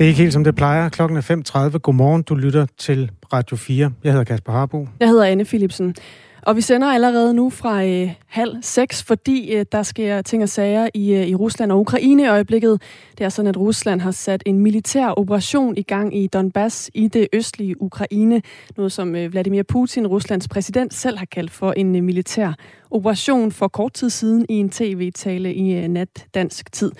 Det 0.00 0.06
er 0.06 0.08
ikke 0.08 0.20
helt 0.22 0.32
som 0.32 0.44
det 0.44 0.54
plejer. 0.54 0.88
Klokken 0.88 1.18
er 1.18 1.70
5.30. 1.72 1.78
Godmorgen, 1.78 2.22
du 2.22 2.34
lytter 2.34 2.66
til 2.78 3.10
Radio 3.32 3.56
4. 3.56 3.92
Jeg 4.04 4.12
hedder 4.12 4.24
Kasper 4.24 4.52
Harbo. 4.52 4.88
Jeg 5.00 5.08
hedder 5.08 5.24
Anne 5.24 5.44
Philipsen. 5.44 5.94
Og 6.42 6.56
vi 6.56 6.60
sender 6.60 6.88
allerede 6.88 7.34
nu 7.34 7.50
fra 7.50 7.84
øh, 7.84 8.10
halv 8.26 8.56
seks, 8.62 9.02
fordi 9.02 9.54
øh, 9.54 9.66
der 9.72 9.82
sker 9.82 10.22
ting 10.22 10.42
og 10.42 10.48
sager 10.48 10.88
i, 10.94 11.14
øh, 11.14 11.26
i 11.26 11.34
Rusland 11.34 11.72
og 11.72 11.80
Ukraine 11.80 12.22
i 12.22 12.26
øjeblikket. 12.26 12.82
Det 13.18 13.24
er 13.24 13.28
sådan, 13.28 13.48
at 13.48 13.56
Rusland 13.56 14.00
har 14.00 14.10
sat 14.10 14.42
en 14.46 14.58
militær 14.58 15.08
operation 15.16 15.76
i 15.76 15.82
gang 15.82 16.16
i 16.16 16.26
Donbass 16.26 16.90
i 16.94 17.08
det 17.08 17.28
østlige 17.32 17.82
Ukraine. 17.82 18.42
Noget 18.76 18.92
som 18.92 19.14
øh, 19.14 19.32
Vladimir 19.32 19.62
Putin, 19.62 20.06
Ruslands 20.06 20.48
præsident, 20.48 20.94
selv 20.94 21.18
har 21.18 21.26
kaldt 21.26 21.50
for 21.50 21.72
en 21.72 21.96
øh, 21.96 22.02
militær 22.02 22.52
operation 22.90 23.52
for 23.52 23.68
kort 23.68 23.92
tid 23.92 24.10
siden 24.10 24.46
i 24.48 24.54
en 24.54 24.70
tv-tale 24.70 25.54
i 25.54 25.74
øh, 25.74 25.88
nat 25.88 26.26
dansk 26.34 26.72
tid. 26.72 26.92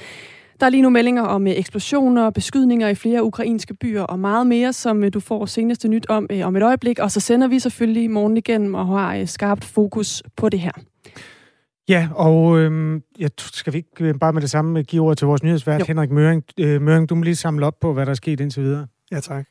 Der 0.61 0.67
er 0.67 0.71
lige 0.71 0.83
nu 0.83 0.91
meldinger 0.91 1.23
om 1.23 1.47
øh, 1.47 1.53
eksplosioner 1.57 2.25
og 2.25 2.35
beskydninger 2.35 2.89
i 2.89 2.95
flere 2.95 3.25
ukrainske 3.25 3.75
byer 3.75 4.03
og 4.03 4.19
meget 4.19 4.47
mere, 4.47 4.73
som 4.73 5.05
øh, 5.05 5.13
du 5.13 5.21
får 5.21 5.47
seneste 5.47 5.89
nyt 5.89 6.07
om 6.09 6.27
øh, 6.31 6.47
om 6.47 6.57
et 6.57 6.63
øjeblik. 6.63 6.99
Og 6.99 7.11
så 7.11 7.21
sender 7.21 7.49
vi 7.49 7.59
selvfølgelig 7.59 8.11
morgen 8.11 8.37
igennem 8.37 8.75
og 8.75 8.87
har 8.87 9.25
skarpt 9.25 9.65
fokus 9.65 10.23
på 10.37 10.49
det 10.49 10.61
her. 10.61 10.73
Ja, 11.89 12.09
og 12.15 12.59
øh, 12.59 13.01
jeg 13.19 13.31
skal 13.39 13.73
vi 13.73 13.79
ikke 13.79 14.19
bare 14.19 14.33
med 14.33 14.43
det 14.43 14.51
samme 14.51 14.83
give 14.83 15.03
ord 15.03 15.17
til 15.17 15.27
vores 15.27 15.43
nyhedsvært, 15.43 15.81
jo. 15.81 15.85
Henrik 15.89 16.11
Møring. 16.11 16.45
Øh, 16.61 16.83
Møring, 16.83 17.09
du 17.09 17.15
må 17.15 17.23
lige 17.23 17.37
samle 17.37 17.67
op 17.67 17.81
på, 17.81 17.93
hvad 17.93 18.07
der 18.07 18.11
er 18.11 18.15
sket 18.15 18.41
indtil 18.41 18.63
videre. 18.63 18.87
Ja, 19.13 19.21
tak. 19.21 19.47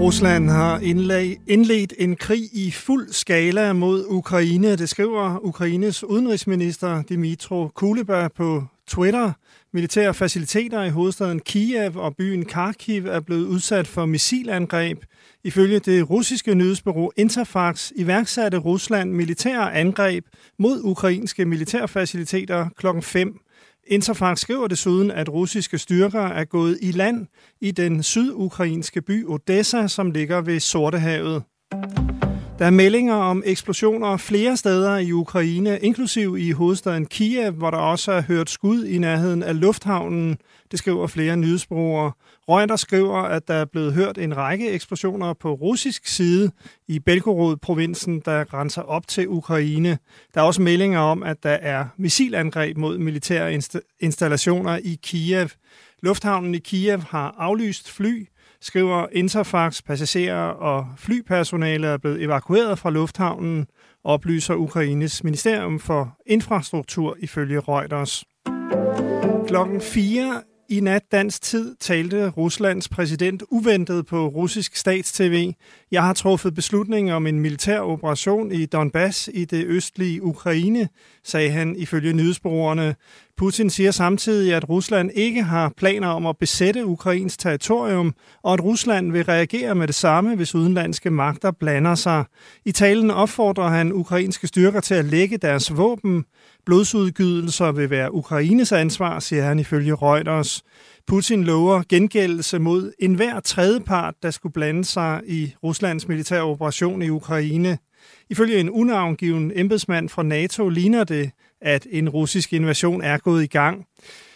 Rusland 0.00 0.50
har 0.50 0.78
indledt 1.46 1.94
en 1.98 2.16
krig 2.16 2.42
i 2.52 2.70
fuld 2.70 3.12
skala 3.12 3.72
mod 3.72 4.04
Ukraine. 4.08 4.76
Det 4.76 4.88
skriver 4.88 5.38
Ukraines 5.42 6.04
udenrigsminister 6.04 7.02
Dimitro 7.02 7.68
Kuleba 7.74 8.28
på 8.28 8.64
Twitter. 8.86 9.32
Militære 9.72 10.14
faciliteter 10.14 10.82
i 10.82 10.90
hovedstaden 10.90 11.40
Kiev 11.40 11.96
og 11.96 12.16
byen 12.16 12.44
Kharkiv 12.44 13.06
er 13.06 13.20
blevet 13.20 13.46
udsat 13.46 13.86
for 13.86 14.06
missilangreb. 14.06 14.98
Ifølge 15.44 15.78
det 15.78 16.10
russiske 16.10 16.54
nyhedsbureau 16.54 17.10
Interfax 17.16 17.90
iværksatte 17.96 18.58
Rusland 18.58 19.12
militære 19.12 19.74
angreb 19.74 20.24
mod 20.58 20.80
ukrainske 20.84 21.44
militærfaciliteter 21.44 22.68
klokken 22.76 23.02
5 23.02 23.40
Interfax 23.86 24.38
skriver 24.38 24.68
desuden, 24.68 25.10
at 25.10 25.28
russiske 25.28 25.78
styrker 25.78 26.20
er 26.20 26.44
gået 26.44 26.78
i 26.82 26.92
land 26.92 27.26
i 27.60 27.70
den 27.70 28.02
sydukrainske 28.02 29.02
by 29.02 29.26
Odessa, 29.26 29.88
som 29.88 30.10
ligger 30.10 30.40
ved 30.40 30.60
Sortehavet. 30.60 31.42
Der 32.60 32.66
er 32.66 32.70
meldinger 32.70 33.14
om 33.14 33.42
eksplosioner 33.46 34.16
flere 34.16 34.56
steder 34.56 34.96
i 34.96 35.12
Ukraine, 35.12 35.78
inklusiv 35.78 36.36
i 36.38 36.50
hovedstaden 36.50 37.06
Kiev, 37.06 37.52
hvor 37.52 37.70
der 37.70 37.78
også 37.78 38.12
er 38.12 38.22
hørt 38.22 38.50
skud 38.50 38.84
i 38.84 38.98
nærheden 38.98 39.42
af 39.42 39.60
lufthavnen. 39.60 40.38
Det 40.70 40.78
skriver 40.78 41.06
flere 41.06 41.36
nyhedsbrugere. 41.36 42.12
Reuters 42.48 42.80
skriver, 42.80 43.16
at 43.16 43.48
der 43.48 43.54
er 43.54 43.64
blevet 43.64 43.94
hørt 43.94 44.18
en 44.18 44.36
række 44.36 44.70
eksplosioner 44.70 45.32
på 45.32 45.52
russisk 45.52 46.06
side 46.06 46.50
i 46.88 46.98
Belgorod-provinsen, 46.98 48.22
der 48.24 48.44
grænser 48.44 48.82
op 48.82 49.08
til 49.08 49.28
Ukraine. 49.28 49.98
Der 50.34 50.40
er 50.40 50.44
også 50.44 50.62
meldinger 50.62 50.98
om, 50.98 51.22
at 51.22 51.42
der 51.42 51.50
er 51.50 51.86
missilangreb 51.96 52.76
mod 52.76 52.98
militære 52.98 53.54
inst- 53.54 53.96
installationer 54.00 54.76
i 54.76 54.98
Kiev. 55.02 55.48
Lufthavnen 56.02 56.54
i 56.54 56.58
Kiev 56.58 57.00
har 57.00 57.34
aflyst 57.38 57.90
fly, 57.90 58.26
skriver 58.60 59.06
Interfax. 59.12 59.82
Passagerer 59.82 60.48
og 60.48 60.86
flypersonale 60.96 61.86
er 61.86 61.96
blevet 61.96 62.22
evakueret 62.22 62.78
fra 62.78 62.90
lufthavnen, 62.90 63.66
oplyser 64.04 64.54
Ukraines 64.54 65.24
Ministerium 65.24 65.80
for 65.80 66.18
Infrastruktur 66.26 67.16
ifølge 67.20 67.60
Reuters. 67.60 68.24
Klokken 69.48 69.80
4 69.80 70.42
i 70.70 70.80
nat 70.80 71.02
dansk 71.12 71.42
tid 71.42 71.76
talte 71.80 72.28
Ruslands 72.28 72.88
præsident 72.88 73.42
uventet 73.50 74.06
på 74.06 74.26
russisk 74.26 74.76
statstv. 74.76 75.52
Jeg 75.90 76.02
har 76.02 76.12
truffet 76.12 76.54
beslutning 76.54 77.12
om 77.12 77.26
en 77.26 77.40
militær 77.40 77.80
operation 77.80 78.52
i 78.52 78.66
Donbass 78.66 79.30
i 79.34 79.44
det 79.44 79.66
østlige 79.66 80.22
Ukraine, 80.22 80.88
sagde 81.24 81.50
han 81.50 81.76
ifølge 81.76 82.12
nyhedsbrugerne. 82.12 82.94
Putin 83.40 83.70
siger 83.70 83.90
samtidig, 83.90 84.54
at 84.54 84.68
Rusland 84.68 85.10
ikke 85.14 85.42
har 85.42 85.72
planer 85.76 86.08
om 86.08 86.26
at 86.26 86.36
besætte 86.38 86.86
Ukrains 86.86 87.36
territorium, 87.36 88.14
og 88.42 88.52
at 88.52 88.64
Rusland 88.64 89.12
vil 89.12 89.24
reagere 89.24 89.74
med 89.74 89.86
det 89.86 89.94
samme, 89.94 90.36
hvis 90.36 90.54
udenlandske 90.54 91.10
magter 91.10 91.50
blander 91.50 91.94
sig. 91.94 92.24
I 92.64 92.72
talen 92.72 93.10
opfordrer 93.10 93.68
han 93.68 93.92
ukrainske 93.92 94.46
styrker 94.46 94.80
til 94.80 94.94
at 94.94 95.04
lægge 95.04 95.36
deres 95.36 95.76
våben. 95.76 96.24
Blodsudgydelser 96.66 97.72
vil 97.72 97.90
være 97.90 98.14
Ukraines 98.14 98.72
ansvar, 98.72 99.18
siger 99.18 99.44
han 99.44 99.58
ifølge 99.58 99.94
Reuters. 99.94 100.62
Putin 101.06 101.44
lover 101.44 101.82
gengældelse 101.88 102.58
mod 102.58 102.92
enhver 102.98 103.40
tredjepart, 103.40 104.14
der 104.22 104.30
skulle 104.30 104.52
blande 104.52 104.84
sig 104.84 105.20
i 105.26 105.54
Ruslands 105.64 106.08
militære 106.08 106.42
operation 106.42 107.02
i 107.02 107.08
Ukraine. 107.08 107.78
Ifølge 108.30 108.58
en 108.58 108.70
unavngiven 108.70 109.52
embedsmand 109.54 110.08
fra 110.08 110.22
NATO 110.22 110.68
ligner 110.68 111.04
det, 111.04 111.30
at 111.60 111.86
en 111.90 112.08
russisk 112.08 112.52
invasion 112.52 113.02
er 113.02 113.18
gået 113.18 113.42
i 113.42 113.46
gang. 113.46 113.86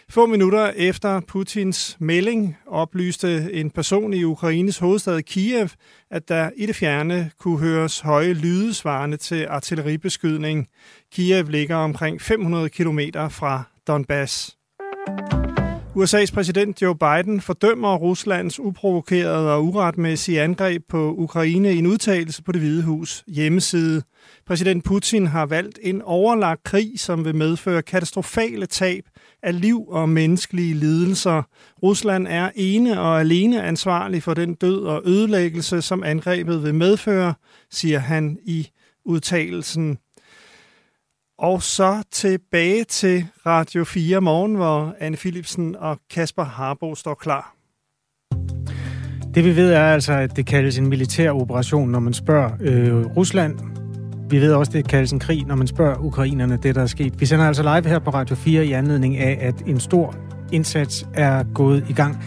Få 0.08 0.26
minutter 0.26 0.70
efter 0.76 1.20
Putins 1.20 1.96
melding 2.00 2.56
oplyste 2.66 3.52
en 3.52 3.70
person 3.70 4.14
i 4.14 4.24
Ukraines 4.24 4.78
hovedstad 4.78 5.22
Kiev, 5.22 5.68
at 6.10 6.28
der 6.28 6.50
i 6.56 6.66
det 6.66 6.76
fjerne 6.76 7.30
kunne 7.40 7.58
høres 7.58 8.00
høje 8.00 8.32
lyde 8.32 8.74
svarende 8.74 9.16
til 9.16 9.46
artilleribeskydning. 9.50 10.68
Kiev 11.12 11.48
ligger 11.48 11.76
omkring 11.76 12.20
500 12.22 12.68
km 12.68 13.00
fra 13.30 13.62
Donbass. 13.86 14.56
USA's 15.96 16.32
præsident 16.34 16.82
Joe 16.82 16.96
Biden 16.98 17.40
fordømmer 17.40 17.96
Ruslands 17.96 18.60
uprovokerede 18.60 19.52
og 19.52 19.64
uretmæssige 19.64 20.42
angreb 20.42 20.82
på 20.88 21.14
Ukraine 21.14 21.74
i 21.74 21.78
en 21.78 21.86
udtalelse 21.86 22.42
på 22.42 22.52
det 22.52 22.60
Hvide 22.60 22.82
Hus 22.82 23.24
hjemmeside. 23.26 24.02
Præsident 24.46 24.84
Putin 24.84 25.26
har 25.26 25.46
valgt 25.46 25.78
en 25.82 26.02
overlagt 26.02 26.62
krig, 26.62 26.92
som 26.96 27.24
vil 27.24 27.34
medføre 27.34 27.82
katastrofale 27.82 28.66
tab 28.66 29.04
af 29.42 29.60
liv 29.60 29.84
og 29.88 30.08
menneskelige 30.08 30.74
lidelser. 30.74 31.42
Rusland 31.82 32.26
er 32.26 32.50
ene 32.54 33.00
og 33.00 33.20
alene 33.20 33.62
ansvarlig 33.62 34.22
for 34.22 34.34
den 34.34 34.54
død 34.54 34.84
og 34.84 35.02
ødelæggelse, 35.04 35.82
som 35.82 36.02
angrebet 36.02 36.62
vil 36.62 36.74
medføre, 36.74 37.34
siger 37.70 37.98
han 37.98 38.38
i 38.44 38.68
udtalelsen. 39.04 39.98
Og 41.38 41.62
så 41.62 42.02
tilbage 42.10 42.84
til 42.84 43.26
Radio 43.46 43.84
4 43.84 44.20
morgen, 44.20 44.54
hvor 44.54 44.94
Anne 45.00 45.16
Philipsen 45.16 45.76
og 45.76 45.98
Kasper 46.10 46.44
Harbo 46.44 46.94
står 46.94 47.14
klar. 47.14 47.54
Det 49.34 49.44
vi 49.44 49.56
ved 49.56 49.72
er 49.72 49.80
altså, 49.80 50.12
at 50.12 50.36
det 50.36 50.46
kaldes 50.46 50.78
en 50.78 50.86
militær 50.86 51.30
operation, 51.30 51.90
når 51.90 52.00
man 52.00 52.12
spørger 52.12 52.50
øh, 52.60 53.06
Rusland. 53.16 53.58
Vi 54.30 54.40
ved 54.40 54.52
også, 54.52 54.72
det 54.72 54.88
kaldes 54.88 55.12
en 55.12 55.20
krig, 55.20 55.44
når 55.46 55.54
man 55.54 55.66
spørger 55.66 55.98
ukrainerne 55.98 56.58
det, 56.62 56.74
der 56.74 56.82
er 56.82 56.86
sket. 56.86 57.20
Vi 57.20 57.26
sender 57.26 57.46
altså 57.46 57.62
live 57.62 57.88
her 57.88 57.98
på 57.98 58.10
Radio 58.10 58.36
4 58.36 58.66
i 58.66 58.72
anledning 58.72 59.16
af, 59.16 59.38
at 59.40 59.62
en 59.66 59.80
stor 59.80 60.14
indsats 60.52 61.06
er 61.14 61.44
gået 61.54 61.86
i 61.88 61.92
gang 61.92 62.24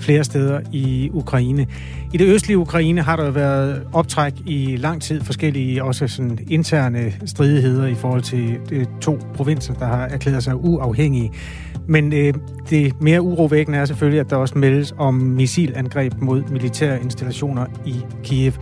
flere 0.00 0.24
steder 0.24 0.60
i 0.72 1.10
Ukraine. 1.12 1.66
I 2.12 2.16
det 2.16 2.26
østlige 2.26 2.58
Ukraine 2.58 3.02
har 3.02 3.16
der 3.16 3.30
været 3.30 3.82
optræk 3.92 4.32
i 4.46 4.76
lang 4.76 5.02
tid, 5.02 5.20
forskellige 5.20 5.84
også 5.84 6.08
sådan 6.08 6.38
interne 6.48 7.12
stridigheder 7.26 7.86
i 7.86 7.94
forhold 7.94 8.22
til 8.22 8.58
øh, 8.72 8.86
to 9.00 9.18
provinser, 9.34 9.74
der 9.74 9.86
har 9.86 10.06
erklæret 10.06 10.44
sig 10.44 10.56
uafhængige. 10.56 11.32
Men 11.86 12.12
øh, 12.12 12.34
det 12.70 13.00
mere 13.00 13.22
urovækkende 13.22 13.78
er 13.78 13.84
selvfølgelig, 13.84 14.20
at 14.20 14.30
der 14.30 14.36
også 14.36 14.58
meldes 14.58 14.94
om 14.98 15.14
missilangreb 15.14 16.12
mod 16.20 16.42
militære 16.50 17.02
installationer 17.02 17.66
i 17.86 17.94
Kiev. 18.22 18.52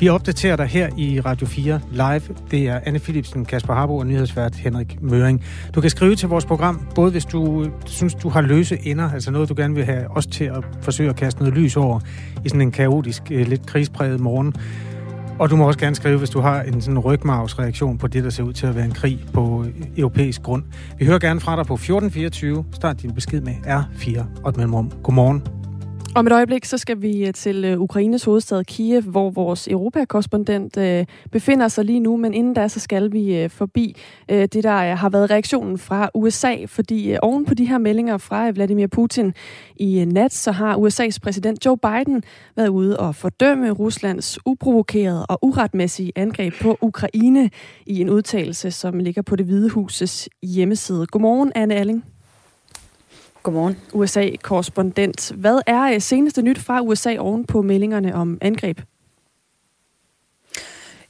Vi 0.00 0.08
opdaterer 0.08 0.56
dig 0.56 0.66
her 0.66 0.88
i 0.96 1.20
Radio 1.20 1.46
4 1.46 1.80
live. 1.90 2.36
Det 2.50 2.68
er 2.68 2.80
Anne 2.84 2.98
Philipsen, 2.98 3.44
Kasper 3.44 3.74
Harbo 3.74 3.96
og 3.96 4.06
nyhedsvært 4.06 4.54
Henrik 4.54 5.02
Møring. 5.02 5.44
Du 5.74 5.80
kan 5.80 5.90
skrive 5.90 6.14
til 6.14 6.28
vores 6.28 6.46
program, 6.46 6.88
både 6.94 7.10
hvis 7.10 7.24
du 7.24 7.64
øh, 7.64 7.70
synes, 7.86 8.14
du 8.14 8.28
har 8.28 8.40
løse 8.40 8.78
ender, 8.86 9.10
altså 9.12 9.30
noget, 9.30 9.48
du 9.48 9.54
gerne 9.56 9.74
vil 9.74 9.84
have 9.84 10.10
os 10.10 10.26
til 10.26 10.44
at 10.44 10.64
forsøge 10.82 11.10
at 11.10 11.16
kaste 11.16 11.40
noget 11.40 11.54
lys 11.54 11.76
over 11.76 12.00
i 12.44 12.48
sådan 12.48 12.60
en 12.60 12.70
kaotisk, 12.70 13.22
øh, 13.30 13.46
lidt 13.46 13.66
krigspræget 13.66 14.20
morgen. 14.20 14.54
Og 15.38 15.50
du 15.50 15.56
må 15.56 15.66
også 15.66 15.78
gerne 15.78 15.96
skrive, 15.96 16.18
hvis 16.18 16.30
du 16.30 16.40
har 16.40 16.62
en 16.62 16.80
sådan 16.80 16.98
rygmavsreaktion 16.98 17.98
på 17.98 18.06
det, 18.06 18.24
der 18.24 18.30
ser 18.30 18.42
ud 18.42 18.52
til 18.52 18.66
at 18.66 18.74
være 18.74 18.84
en 18.84 18.94
krig 18.94 19.20
på 19.32 19.64
øh, 19.64 19.86
europæisk 19.96 20.42
grund. 20.42 20.62
Vi 20.98 21.04
hører 21.04 21.18
gerne 21.18 21.40
fra 21.40 21.56
dig 21.56 21.66
på 21.66 21.74
1424. 21.74 22.64
Start 22.72 23.02
din 23.02 23.14
besked 23.14 23.40
med 23.40 23.54
R4 23.66 24.24
og 24.42 24.50
et 24.50 24.56
mellemrum. 24.56 24.90
Godmorgen. 25.02 25.57
Om 26.14 26.26
et 26.26 26.32
øjeblik, 26.32 26.64
så 26.64 26.78
skal 26.78 27.02
vi 27.02 27.26
øh, 27.26 27.34
til 27.34 27.64
øh, 27.64 27.80
Ukraines 27.80 28.24
hovedstad 28.24 28.64
Kiev, 28.64 29.02
hvor 29.02 29.30
vores 29.30 29.68
europakorrespondent 29.68 30.76
øh, 30.76 31.06
befinder 31.32 31.68
sig 31.68 31.84
lige 31.84 32.00
nu. 32.00 32.16
Men 32.16 32.34
inden 32.34 32.54
da, 32.54 32.68
så 32.68 32.80
skal 32.80 33.12
vi 33.12 33.36
øh, 33.36 33.50
forbi 33.50 33.96
øh, 34.28 34.48
det, 34.52 34.64
der 34.64 34.76
øh, 34.76 34.98
har 34.98 35.08
været 35.08 35.30
reaktionen 35.30 35.78
fra 35.78 36.10
USA. 36.14 36.56
Fordi 36.66 37.16
oven 37.22 37.44
på 37.44 37.54
de 37.54 37.64
her 37.64 37.78
meldinger 37.78 38.18
fra 38.18 38.50
Vladimir 38.50 38.86
Putin 38.86 39.34
i 39.76 40.04
nat, 40.04 40.32
så 40.32 40.52
har 40.52 40.76
USA's 40.76 41.18
præsident 41.22 41.66
Joe 41.66 41.78
Biden 41.78 42.22
været 42.56 42.68
ude 42.68 42.98
og 43.00 43.14
fordømme 43.14 43.70
Ruslands 43.70 44.38
uprovokerede 44.46 45.26
og 45.26 45.38
uretmæssige 45.42 46.12
angreb 46.16 46.54
på 46.62 46.78
Ukraine 46.80 47.50
i 47.86 48.00
en 48.00 48.10
udtalelse, 48.10 48.70
som 48.70 48.98
ligger 48.98 49.22
på 49.22 49.36
det 49.36 49.46
Hvide 49.46 49.70
Husets 49.70 50.28
hjemmeside. 50.42 51.06
Godmorgen, 51.06 51.52
Anne 51.54 51.74
Alling. 51.74 52.04
Godmorgen. 53.42 53.76
USA-korrespondent. 53.92 55.32
Hvad 55.34 55.60
er 55.66 55.82
øh, 55.82 56.00
seneste 56.00 56.42
nyt 56.42 56.58
fra 56.58 56.80
USA 56.80 57.16
oven 57.18 57.44
på 57.44 57.62
meldingerne 57.62 58.14
om 58.14 58.38
angreb? 58.40 58.80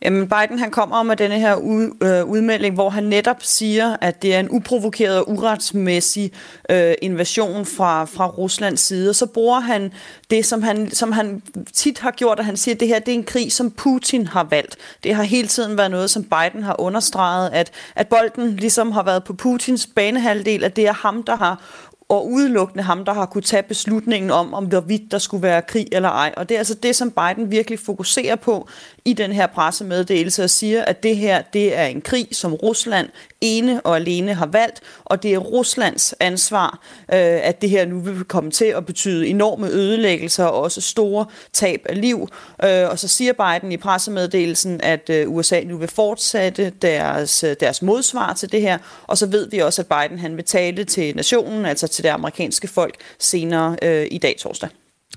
Jamen, 0.03 0.29
Biden 0.29 0.59
han 0.59 0.71
kommer 0.71 1.03
med 1.03 1.17
denne 1.17 1.39
her 1.39 1.55
ud, 1.55 1.91
øh, 2.03 2.25
udmelding, 2.25 2.75
hvor 2.75 2.91
han 2.91 3.05
netop 3.05 3.37
siger, 3.41 3.97
at 4.01 4.23
det 4.23 4.35
er 4.35 4.41
en 4.41 4.51
uprovokeret 4.51 5.19
og 5.19 5.31
uretsmæssig 5.31 6.33
øh, 6.71 6.95
invasion 7.03 7.67
fra, 7.67 8.05
fra 8.05 8.27
Ruslands 8.27 8.81
side. 8.81 9.11
Og 9.11 9.15
så 9.15 9.27
bruger 9.27 9.61
han 9.61 9.93
det, 10.31 10.47
som 10.47 10.63
han, 10.63 10.91
som 10.91 11.13
han 11.13 11.43
tit 11.73 11.99
har 11.99 12.11
gjort, 12.11 12.39
at 12.39 12.45
han 12.45 12.57
siger, 12.57 12.75
at 12.75 12.81
det 12.81 12.89
her 12.89 12.99
det 12.99 13.15
er 13.15 13.19
en 13.19 13.25
krig, 13.25 13.53
som 13.53 13.71
Putin 13.71 14.27
har 14.27 14.45
valgt. 14.45 14.77
Det 15.05 15.15
har 15.15 15.23
hele 15.23 15.49
tiden 15.49 15.79
været 15.79 15.91
noget, 15.91 16.11
som 16.11 16.25
Biden 16.25 16.63
har 16.63 16.81
understreget, 16.81 17.51
at, 17.53 17.71
at 17.95 18.09
bolden 18.09 18.57
ligesom 18.57 18.93
har 18.93 19.03
været 19.03 19.25
på 19.25 19.33
Putins 19.33 19.87
banehalvdel, 19.87 20.65
at 20.65 20.77
det 20.77 20.87
er 20.87 20.93
ham, 20.93 21.23
der 21.23 21.37
har 21.37 21.63
og 22.09 22.31
udelukkende 22.31 22.85
ham, 22.85 23.05
der 23.05 23.13
har 23.13 23.27
kunne 23.27 23.43
tage 23.43 23.63
beslutningen 23.63 24.31
om, 24.31 24.55
om 24.55 24.65
hvorvidt 24.65 25.11
der 25.11 25.19
skulle 25.19 25.43
være 25.43 25.63
krig 25.63 25.87
eller 25.93 26.09
ej. 26.09 26.35
Og 26.37 26.49
det 26.49 26.55
er 26.55 26.59
altså 26.59 26.75
det, 26.75 26.97
som 26.97 27.11
Biden 27.11 27.51
virkelig 27.51 27.79
fokuserer 27.79 28.37
på 28.37 28.69
i 29.05 29.13
den 29.13 29.33
her 29.33 29.47
pressemeddelelse 29.47 30.45
og 30.45 30.51
siger, 30.51 30.85
at 30.85 31.03
det 31.03 31.17
her 31.17 31.43
det 31.43 31.79
er 31.79 31.85
en 31.87 32.01
krig, 32.01 32.29
som 32.33 32.55
Rusland 32.55 33.09
ene 33.41 33.81
og 33.81 33.97
alene 33.97 34.35
har 34.35 34.47
valgt, 34.47 34.81
og 35.05 35.23
det 35.23 35.35
er 35.35 35.39
Ruslands 35.39 36.15
ansvar, 36.21 36.79
øh, 37.13 37.19
at 37.19 37.63
det 37.63 37.71
her 37.71 37.87
nu 37.87 38.01
vil 38.01 38.25
komme 38.25 38.51
til 38.51 38.65
at 38.65 38.87
betyde 38.87 39.27
enorme 39.27 39.69
ødelæggelser 39.69 40.45
og 40.45 40.63
også 40.63 40.81
store 40.81 41.27
tab 41.53 41.87
af 41.89 42.01
liv. 42.01 42.29
Øh, 42.65 42.89
og 42.91 42.99
så 42.99 43.09
siger 43.09 43.33
Biden 43.33 43.73
i 43.73 43.77
pressemeddelelsen, 43.77 44.81
at 44.81 45.11
øh, 45.11 45.31
USA 45.31 45.61
nu 45.61 45.77
vil 45.77 45.89
fortsætte 45.89 46.71
deres, 46.71 47.45
øh, 47.45 47.57
deres 47.61 47.83
modsvar 47.83 48.33
til 48.33 48.53
det 48.53 48.61
her, 48.61 48.79
og 49.07 49.19
så 49.19 49.27
ved 49.27 49.51
vi 49.51 49.59
også, 49.59 49.83
at 49.83 49.87
Biden 49.87 50.19
han 50.19 50.37
vil 50.37 50.45
tale 50.45 50.85
til 50.85 51.17
nationen, 51.17 51.67
altså 51.67 51.89
til 51.89 52.05
det 52.05 52.11
amerikanske 52.11 52.69
folk, 52.69 52.95
senere 53.19 53.77
øh, 53.83 54.07
i 54.11 54.19
dag 54.19 54.37
torsdag. 54.39 54.69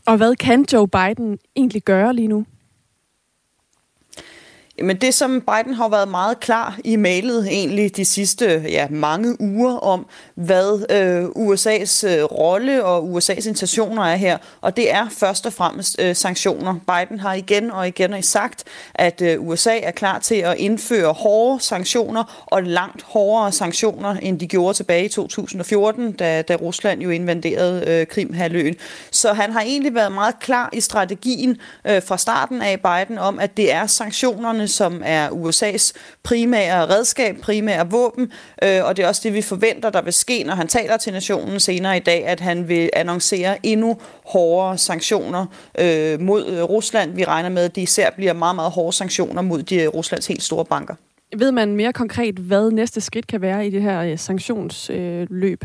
Og 0.06 0.18
hvad 0.18 0.36
kan 0.36 0.66
Joe 0.74 0.88
Biden 0.88 1.38
egentlig 1.56 1.84
gøre 1.84 2.16
lige 2.16 2.28
nu? 2.28 2.46
Men 4.84 4.98
det, 4.98 5.14
som 5.14 5.42
Biden 5.42 5.74
har 5.74 5.90
været 5.90 6.08
meget 6.08 6.40
klar 6.40 6.78
i 6.84 6.96
mailet 6.96 7.48
egentlig 7.48 7.96
de 7.96 8.06
sidste 8.06 8.64
ja, 8.70 8.88
mange 8.90 9.42
uger 9.42 9.78
om, 9.78 10.06
hvad 10.36 10.86
øh, 10.92 11.26
USA's 11.26 12.08
øh, 12.08 12.24
rolle 12.24 12.86
og 12.86 13.18
USA's 13.18 13.48
intentioner 13.48 14.04
er 14.04 14.16
her, 14.16 14.38
og 14.62 14.78
det 14.78 14.92
er 14.92 15.08
først 15.10 15.46
og 15.46 15.54
fremmest 15.54 15.96
øh, 16.00 16.16
sanktioner. 16.16 16.74
Biden 16.74 17.20
har 17.20 17.34
igen 17.34 17.72
og 17.72 17.88
igen 17.88 18.24
sagt, 18.24 18.64
at 18.96 19.22
øh, 19.22 19.48
USA 19.48 19.80
er 19.80 19.92
klar 19.92 20.20
til 20.20 20.36
at 20.36 20.58
indføre 20.58 21.14
hårde 21.14 21.64
sanktioner, 21.64 22.44
og 22.46 22.64
langt 22.64 23.04
hårdere 23.04 23.52
sanktioner, 23.52 24.16
end 24.16 24.40
de 24.40 24.48
gjorde 24.48 24.78
tilbage 24.78 25.06
i 25.06 25.10
2014, 25.10 26.12
da, 26.12 26.42
da 26.42 26.56
Rusland 26.56 27.02
jo 27.02 27.10
invaderede 27.10 27.84
øh, 27.88 28.08
Krimhaløen. 28.08 28.76
Så 29.12 29.34
han 29.34 29.52
har 29.52 29.62
egentlig 29.62 29.96
været 29.96 30.12
meget 30.12 30.40
klar 30.40 30.70
i 30.74 30.82
strategien 30.82 31.58
øh, 31.88 32.04
fra 32.04 32.18
starten 32.18 32.62
af 32.62 32.80
Biden 32.82 33.18
om, 33.18 33.40
at 33.40 33.58
det 33.58 33.74
er 33.74 33.88
sanktionerne, 33.88 34.68
som 34.72 35.02
er 35.06 35.30
USA's 35.30 35.94
primære 36.24 36.90
redskab, 36.90 37.38
primære 37.42 37.90
våben, 37.90 38.32
øh, 38.64 38.86
og 38.86 38.98
det 38.98 39.04
er 39.04 39.08
også 39.08 39.22
det, 39.24 39.34
vi 39.34 39.42
forventer, 39.42 39.90
der 39.90 40.02
vil 40.02 40.14
ske, 40.14 40.44
når 40.44 40.56
han 40.56 40.68
taler 40.68 40.98
til 40.98 41.14
nationen 41.14 41.60
senere 41.60 41.98
i 41.98 42.00
dag, 42.00 42.26
at 42.26 42.40
han 42.40 42.68
vil 42.68 42.90
annoncere 42.94 43.66
endnu 43.66 43.98
hårdere 44.26 44.78
sanktioner 44.78 45.46
øh, 45.80 46.20
mod 46.20 46.48
øh, 46.48 46.64
Rusland. 46.64 47.16
Vi 47.16 47.24
regner 47.24 47.50
med, 47.50 47.64
at 47.64 47.76
det 47.76 47.82
især 47.82 48.10
bliver 48.10 48.34
meget, 48.34 48.56
meget 48.56 48.72
hårde 48.72 48.98
sanktioner 48.98 49.42
mod 49.42 49.64
de 49.64 49.88
Ruslands 49.88 50.28
helt 50.28 50.44
store 50.44 50.66
banker. 50.66 50.96
Ved 51.38 51.52
man 51.52 51.76
mere 51.76 51.94
konkret, 51.94 52.36
hvad 52.36 52.72
næste 52.72 53.02
skridt 53.02 53.28
kan 53.28 53.42
være 53.42 53.68
i 53.68 53.70
det 53.70 53.82
her 53.82 54.02
øh, 54.02 54.20
sanktionsløb? 54.20 55.64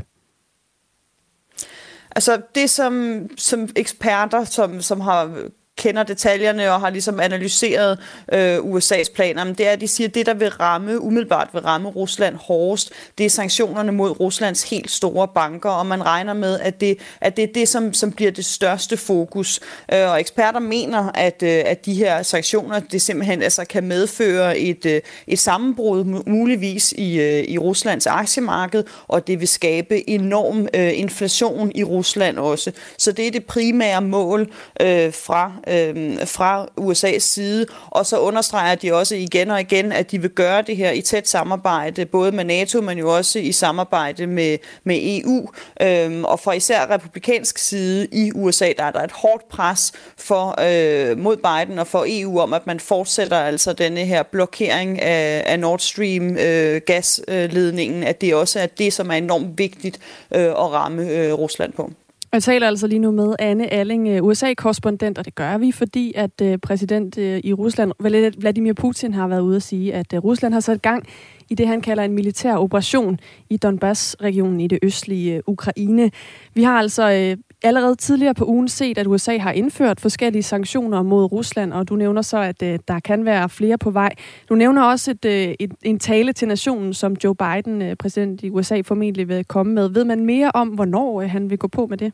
Altså 2.16 2.40
det, 2.54 2.70
som, 2.70 3.26
som 3.36 3.68
eksperter, 3.76 4.44
som, 4.44 4.82
som 4.82 5.00
har 5.00 5.48
kender 5.76 6.02
detaljerne 6.02 6.72
og 6.72 6.80
har 6.80 6.90
ligesom 6.90 7.20
analyseret 7.20 7.98
øh, 8.32 8.58
USA's 8.58 9.14
planer, 9.14 9.44
men 9.44 9.54
det 9.54 9.68
er, 9.68 9.70
at 9.70 9.80
de 9.80 9.88
siger, 9.88 10.08
at 10.08 10.14
det, 10.14 10.26
der 10.26 10.34
vil 10.34 10.48
ramme, 10.48 11.00
umiddelbart 11.00 11.48
vil 11.52 11.62
ramme 11.62 11.88
Rusland 11.88 12.36
hårdest, 12.36 12.92
det 13.18 13.26
er 13.26 13.30
sanktionerne 13.30 13.92
mod 13.92 14.20
Ruslands 14.20 14.70
helt 14.70 14.90
store 14.90 15.28
banker, 15.28 15.70
og 15.70 15.86
man 15.86 16.06
regner 16.06 16.34
med, 16.34 16.60
at 16.60 16.80
det, 16.80 16.98
at 17.20 17.36
det 17.36 17.42
er 17.42 17.52
det, 17.54 17.68
som, 17.68 17.92
som 17.92 18.12
bliver 18.12 18.30
det 18.30 18.44
største 18.44 18.96
fokus. 18.96 19.60
Øh, 19.92 20.10
og 20.10 20.20
eksperter 20.20 20.60
mener, 20.60 21.10
at, 21.14 21.42
øh, 21.42 21.62
at 21.66 21.86
de 21.86 21.94
her 21.94 22.22
sanktioner, 22.22 22.80
det 22.80 23.02
simpelthen 23.02 23.42
altså 23.42 23.64
kan 23.64 23.84
medføre 23.84 24.58
et, 24.58 24.86
øh, 24.86 25.00
et 25.26 25.38
sammenbrud 25.38 26.04
muligvis 26.26 26.92
i, 26.92 27.20
øh, 27.20 27.44
i 27.48 27.58
Ruslands 27.58 28.06
aktiemarked, 28.06 28.84
og 29.08 29.26
det 29.26 29.40
vil 29.40 29.48
skabe 29.48 30.10
enorm 30.10 30.68
øh, 30.74 30.98
inflation 30.98 31.72
i 31.74 31.84
Rusland 31.84 32.38
også. 32.38 32.72
Så 32.98 33.12
det 33.12 33.26
er 33.26 33.30
det 33.30 33.44
primære 33.44 34.02
mål 34.02 34.52
øh, 34.80 35.12
fra 35.12 35.52
øh, 35.66 36.26
fra 36.26 36.66
USA's 36.80 37.18
side, 37.18 37.66
og 37.90 38.06
så 38.06 38.18
understreger 38.18 38.74
de 38.74 38.94
også 38.94 39.14
igen 39.14 39.50
og 39.50 39.60
igen, 39.60 39.92
at 39.92 40.10
de 40.10 40.20
vil 40.20 40.30
gøre 40.30 40.62
det 40.62 40.76
her 40.76 40.90
i 40.90 41.00
tæt 41.00 41.28
samarbejde, 41.28 42.06
både 42.06 42.32
med 42.32 42.44
NATO, 42.44 42.80
men 42.80 42.98
jo 42.98 43.16
også 43.16 43.38
i 43.38 43.52
samarbejde 43.52 44.26
med, 44.26 44.58
med 44.84 44.98
EU. 45.02 45.48
Øh, 45.82 46.22
og 46.22 46.40
fra 46.40 46.52
især 46.52 46.90
republikansk 46.90 47.58
side 47.58 48.08
i 48.12 48.32
USA, 48.34 48.72
der 48.76 48.84
er 48.84 48.90
der 48.90 49.02
et 49.02 49.12
hårdt 49.12 49.48
pres 49.48 49.92
for 50.16 50.54
øh, 50.60 51.18
mod 51.18 51.36
Biden 51.36 51.78
og 51.78 51.86
for 51.86 52.04
EU 52.08 52.40
om, 52.40 52.52
at 52.52 52.66
man 52.66 52.80
fortsætter 52.80 53.38
altså 53.38 53.72
denne 53.72 54.00
her 54.04 54.22
blokering 54.22 55.02
af, 55.02 55.42
af 55.46 55.60
Nord 55.60 55.78
Stream 55.78 56.36
øh, 56.36 56.80
gasledningen, 56.86 58.02
at 58.02 58.20
det 58.20 58.34
også 58.34 58.60
er 58.60 58.66
det, 58.66 58.92
som 58.92 59.10
er 59.10 59.14
enormt 59.14 59.58
vigtigt 59.58 60.00
øh, 60.34 60.44
at 60.44 60.56
ramme 60.72 61.10
øh, 61.10 61.32
Rusland 61.32 61.72
på. 61.72 61.90
Jeg 62.32 62.42
taler 62.42 62.66
altså 62.66 62.86
lige 62.86 62.98
nu 62.98 63.10
med 63.10 63.34
Anne 63.38 63.72
Alling, 63.72 64.08
øh, 64.08 64.24
USA-korrespondent, 64.24 65.18
og 65.18 65.24
det 65.24 65.34
gør 65.34 65.58
vi, 65.58 65.72
fordi 65.72 66.12
at 66.16 66.40
øh, 66.42 66.58
præsident 66.58 67.18
øh, 67.18 67.40
i 67.44 67.52
Rusland, 67.52 67.92
Vladimir 68.38 68.72
Putin, 68.72 69.14
har 69.14 69.28
været 69.28 69.40
ude 69.40 69.56
at 69.56 69.62
sige, 69.62 69.94
at 69.94 70.14
Rusland 70.24 70.54
har 70.54 70.60
sat 70.60 70.82
gang 70.82 71.06
i 71.48 71.54
det, 71.54 71.66
han 71.66 71.80
kalder 71.80 72.02
en 72.02 72.12
militær 72.12 72.56
operation 72.56 73.18
i 73.50 73.56
Donbass-regionen 73.56 74.60
i 74.60 74.66
det 74.66 74.78
østlige 74.82 75.48
Ukraine. 75.48 76.10
Vi 76.54 76.62
har 76.62 76.78
altså 76.78 77.36
allerede 77.62 77.94
tidligere 77.94 78.34
på 78.34 78.44
ugen 78.44 78.68
set, 78.68 78.98
at 78.98 79.06
USA 79.06 79.38
har 79.38 79.52
indført 79.52 80.00
forskellige 80.00 80.42
sanktioner 80.42 81.02
mod 81.02 81.32
Rusland, 81.32 81.72
og 81.72 81.88
du 81.88 81.96
nævner 81.96 82.22
så, 82.22 82.38
at 82.38 82.60
der 82.60 83.00
kan 83.04 83.24
være 83.24 83.48
flere 83.48 83.78
på 83.78 83.90
vej. 83.90 84.12
Du 84.48 84.54
nævner 84.54 84.82
også 84.82 85.10
et, 85.10 85.54
et, 85.60 85.72
en 85.82 85.98
tale 85.98 86.32
til 86.32 86.48
nationen, 86.48 86.94
som 86.94 87.16
Joe 87.24 87.34
Biden, 87.34 87.96
præsident 87.96 88.42
i 88.42 88.50
USA, 88.50 88.80
formentlig 88.80 89.28
vil 89.28 89.44
komme 89.44 89.74
med. 89.74 89.88
Ved 89.88 90.04
man 90.04 90.24
mere 90.24 90.50
om, 90.54 90.68
hvornår 90.68 91.22
han 91.22 91.50
vil 91.50 91.58
gå 91.58 91.68
på 91.68 91.86
med 91.86 91.98
det? 91.98 92.12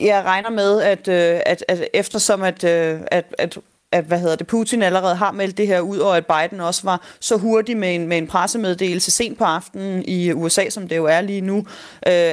Jeg 0.00 0.24
regner 0.24 0.50
med, 0.50 0.82
at, 0.82 1.08
øh, 1.08 1.40
at, 1.46 1.64
at 1.68 1.88
eftersom 1.92 2.42
at, 2.42 2.64
øh, 2.64 3.00
at, 3.10 3.34
at 3.38 3.58
at 3.92 4.04
hvad 4.04 4.18
hedder 4.18 4.36
det, 4.36 4.46
Putin 4.46 4.82
allerede 4.82 5.14
har 5.14 5.32
meldt 5.32 5.58
det 5.58 5.66
her 5.66 5.80
ud, 5.80 5.98
og 5.98 6.16
at 6.16 6.26
Biden 6.26 6.60
også 6.60 6.80
var 6.84 7.02
så 7.20 7.36
hurtig 7.36 7.76
med 7.76 7.94
en, 7.94 8.06
med 8.06 8.18
en 8.18 8.26
pressemeddelelse 8.26 9.10
sent 9.10 9.38
på 9.38 9.44
aftenen 9.44 10.04
i 10.06 10.32
USA, 10.32 10.70
som 10.70 10.88
det 10.88 10.96
jo 10.96 11.04
er 11.04 11.20
lige 11.20 11.40
nu, 11.40 11.58
øh, 11.58 11.62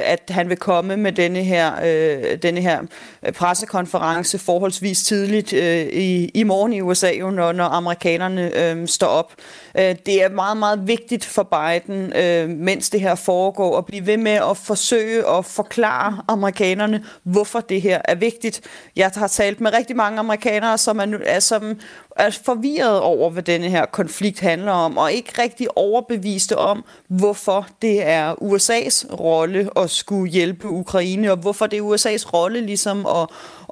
at 0.04 0.22
han 0.28 0.48
vil 0.48 0.56
komme 0.56 0.96
med 0.96 1.12
denne 1.12 1.42
her, 1.42 1.72
øh, 1.84 2.38
denne 2.42 2.60
her 2.60 2.80
pressekonference 3.34 4.38
forholdsvis 4.38 5.02
tidligt 5.02 5.52
øh, 5.52 5.86
i, 5.86 6.30
i 6.34 6.42
morgen 6.42 6.72
i 6.72 6.80
USA, 6.80 7.10
jo, 7.10 7.30
når, 7.30 7.52
når 7.52 7.64
amerikanerne 7.64 8.70
øh, 8.70 8.88
står 8.88 9.06
op. 9.06 9.32
Øh, 9.78 9.94
det 10.06 10.22
er 10.22 10.28
meget, 10.28 10.56
meget 10.56 10.88
vigtigt 10.88 11.24
for 11.24 11.42
Biden, 11.42 12.12
øh, 12.16 12.48
mens 12.48 12.90
det 12.90 13.00
her 13.00 13.14
foregår, 13.14 13.78
at 13.78 13.86
blive 13.86 14.06
ved 14.06 14.16
med 14.16 14.32
at 14.50 14.56
forsøge 14.56 15.28
at 15.28 15.44
forklare 15.44 16.22
amerikanerne, 16.28 17.04
hvorfor 17.22 17.60
det 17.60 17.82
her 17.82 18.00
er 18.04 18.14
vigtigt. 18.14 18.60
Jeg 18.96 19.10
har 19.14 19.28
talt 19.28 19.60
med 19.60 19.72
rigtig 19.72 19.96
mange 19.96 20.18
amerikanere, 20.18 20.78
som 20.78 20.98
er, 20.98 21.18
er 21.24 21.40
som 21.46 21.78
er 22.16 22.30
forvirret 22.44 23.00
over, 23.00 23.30
hvad 23.30 23.42
denne 23.42 23.68
her 23.68 23.86
konflikt 23.86 24.40
handler 24.40 24.72
om, 24.72 24.98
og 24.98 25.12
ikke 25.12 25.42
rigtig 25.42 25.68
overbeviste 25.76 26.58
om, 26.58 26.84
hvorfor 27.08 27.66
det 27.82 28.06
er 28.06 28.34
USA's 28.34 29.14
rolle 29.14 29.70
at 29.76 29.90
skulle 29.90 30.32
hjælpe 30.32 30.68
Ukraine, 30.68 31.30
og 31.30 31.36
hvorfor 31.36 31.66
det 31.66 31.78
er 31.78 31.82
USA's 31.82 32.32
rolle 32.32 32.60
ligesom 32.60 33.06
at, 33.06 33.28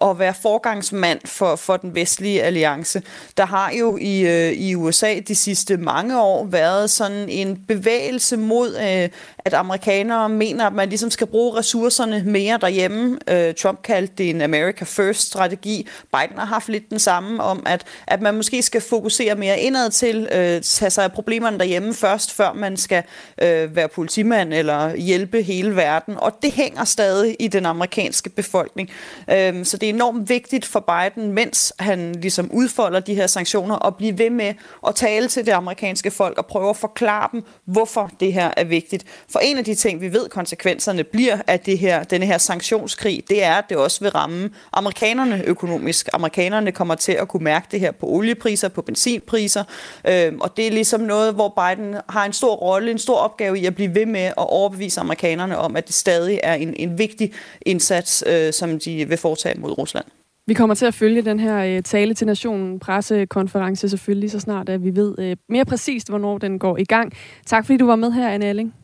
at 0.08 0.18
være 0.18 0.34
forgangsmand 0.42 1.20
for, 1.24 1.56
for 1.56 1.76
den 1.76 1.94
vestlige 1.94 2.42
alliance. 2.42 3.02
Der 3.36 3.46
har 3.46 3.72
jo 3.72 3.98
i, 4.00 4.20
øh, 4.20 4.52
i 4.52 4.74
USA 4.74 5.18
de 5.28 5.34
sidste 5.34 5.76
mange 5.76 6.20
år 6.20 6.44
været 6.44 6.90
sådan 6.90 7.28
en 7.28 7.64
bevægelse 7.68 8.36
mod, 8.36 8.76
øh, 8.76 9.08
at 9.38 9.54
amerikanere 9.54 10.28
mener, 10.28 10.66
at 10.66 10.72
man 10.72 10.88
ligesom 10.88 11.10
skal 11.10 11.26
bruge 11.26 11.58
ressourcerne 11.58 12.22
mere 12.26 12.58
derhjemme. 12.60 13.18
Øh, 13.28 13.54
Trump 13.54 13.82
kaldte 13.82 14.14
det 14.18 14.30
en 14.30 14.42
America 14.42 14.84
First-strategi. 14.84 15.88
Biden 16.12 16.38
har 16.38 16.44
haft 16.46 16.68
lidt 16.68 16.90
den 16.90 16.98
samme 16.98 17.42
om, 17.42 17.62
at, 17.66 17.84
at 18.06 18.22
man 18.22 18.33
måske 18.36 18.62
skal 18.62 18.80
fokusere 18.80 19.34
mere 19.34 19.60
indad 19.60 19.90
til, 19.90 20.28
øh, 20.32 20.62
tage 20.62 20.90
sig 20.90 21.04
af 21.04 21.12
problemerne 21.12 21.58
derhjemme 21.58 21.94
først, 21.94 22.32
før 22.32 22.52
man 22.52 22.76
skal 22.76 23.02
øh, 23.42 23.76
være 23.76 23.88
politimand 23.88 24.54
eller 24.54 24.96
hjælpe 24.96 25.42
hele 25.42 25.76
verden. 25.76 26.16
Og 26.16 26.32
det 26.42 26.52
hænger 26.52 26.84
stadig 26.84 27.36
i 27.40 27.48
den 27.48 27.66
amerikanske 27.66 28.30
befolkning. 28.30 28.90
Øh, 29.30 29.64
så 29.64 29.76
det 29.76 29.88
er 29.88 29.92
enormt 29.92 30.28
vigtigt 30.28 30.66
for 30.66 30.80
Biden, 30.80 31.32
mens 31.32 31.72
han 31.78 32.12
ligesom 32.12 32.50
udfolder 32.52 33.00
de 33.00 33.14
her 33.14 33.26
sanktioner, 33.26 33.86
at 33.86 33.96
blive 33.96 34.18
ved 34.18 34.30
med 34.30 34.54
at 34.86 34.94
tale 34.94 35.28
til 35.28 35.46
det 35.46 35.52
amerikanske 35.52 36.10
folk 36.10 36.38
og 36.38 36.46
prøve 36.46 36.70
at 36.70 36.76
forklare 36.76 37.28
dem, 37.32 37.42
hvorfor 37.64 38.10
det 38.20 38.32
her 38.32 38.50
er 38.56 38.64
vigtigt. 38.64 39.04
For 39.32 39.38
en 39.38 39.58
af 39.58 39.64
de 39.64 39.74
ting, 39.74 40.00
vi 40.00 40.12
ved 40.12 40.28
konsekvenserne 40.28 41.04
bliver 41.04 41.38
af 41.46 41.60
det 41.60 41.78
her, 41.78 42.04
denne 42.04 42.26
her 42.26 42.38
sanktionskrig, 42.38 43.22
det 43.28 43.44
er, 43.44 43.54
at 43.54 43.64
det 43.68 43.76
også 43.76 44.00
vil 44.00 44.10
ramme 44.10 44.50
amerikanerne 44.72 45.42
økonomisk. 45.44 46.08
Amerikanerne 46.12 46.72
kommer 46.72 46.94
til 46.94 47.12
at 47.12 47.28
kunne 47.28 47.44
mærke 47.44 47.66
det 47.70 47.80
her 47.80 47.90
på 47.90 48.06
oliepriser, 48.24 48.68
på 48.68 48.82
benzinpriser, 48.82 49.64
øh, 50.08 50.32
og 50.40 50.56
det 50.56 50.66
er 50.66 50.70
ligesom 50.70 51.00
noget, 51.00 51.34
hvor 51.34 51.48
Biden 51.48 51.94
har 52.08 52.24
en 52.24 52.32
stor 52.32 52.54
rolle, 52.54 52.90
en 52.90 52.98
stor 52.98 53.16
opgave 53.16 53.58
i 53.58 53.66
at 53.66 53.74
blive 53.74 53.94
ved 53.94 54.06
med 54.06 54.20
at 54.20 54.34
overbevise 54.36 55.00
amerikanerne 55.00 55.58
om, 55.58 55.76
at 55.76 55.86
det 55.86 55.94
stadig 55.94 56.40
er 56.42 56.54
en, 56.54 56.74
en 56.76 56.98
vigtig 56.98 57.32
indsats, 57.62 58.24
øh, 58.26 58.52
som 58.52 58.78
de 58.78 59.08
vil 59.08 59.16
foretage 59.16 59.60
mod 59.60 59.78
Rusland. 59.78 60.04
Vi 60.46 60.54
kommer 60.54 60.74
til 60.74 60.86
at 60.86 60.94
følge 60.94 61.22
den 61.22 61.40
her 61.40 61.76
øh, 61.76 61.82
tale 61.82 62.14
til 62.14 62.26
nationen 62.26 62.78
pressekonference 62.78 63.88
selvfølgelig, 63.88 64.30
så 64.30 64.40
snart 64.40 64.68
at 64.68 64.84
vi 64.84 64.96
ved 64.96 65.14
øh, 65.18 65.36
mere 65.48 65.64
præcist, 65.64 66.08
hvornår 66.08 66.38
den 66.38 66.58
går 66.58 66.76
i 66.76 66.84
gang. 66.84 67.12
Tak 67.46 67.66
fordi 67.66 67.76
du 67.76 67.86
var 67.86 67.96
med 67.96 68.12
her, 68.12 68.28
Anne 68.28 68.46
Elling. 68.46 68.74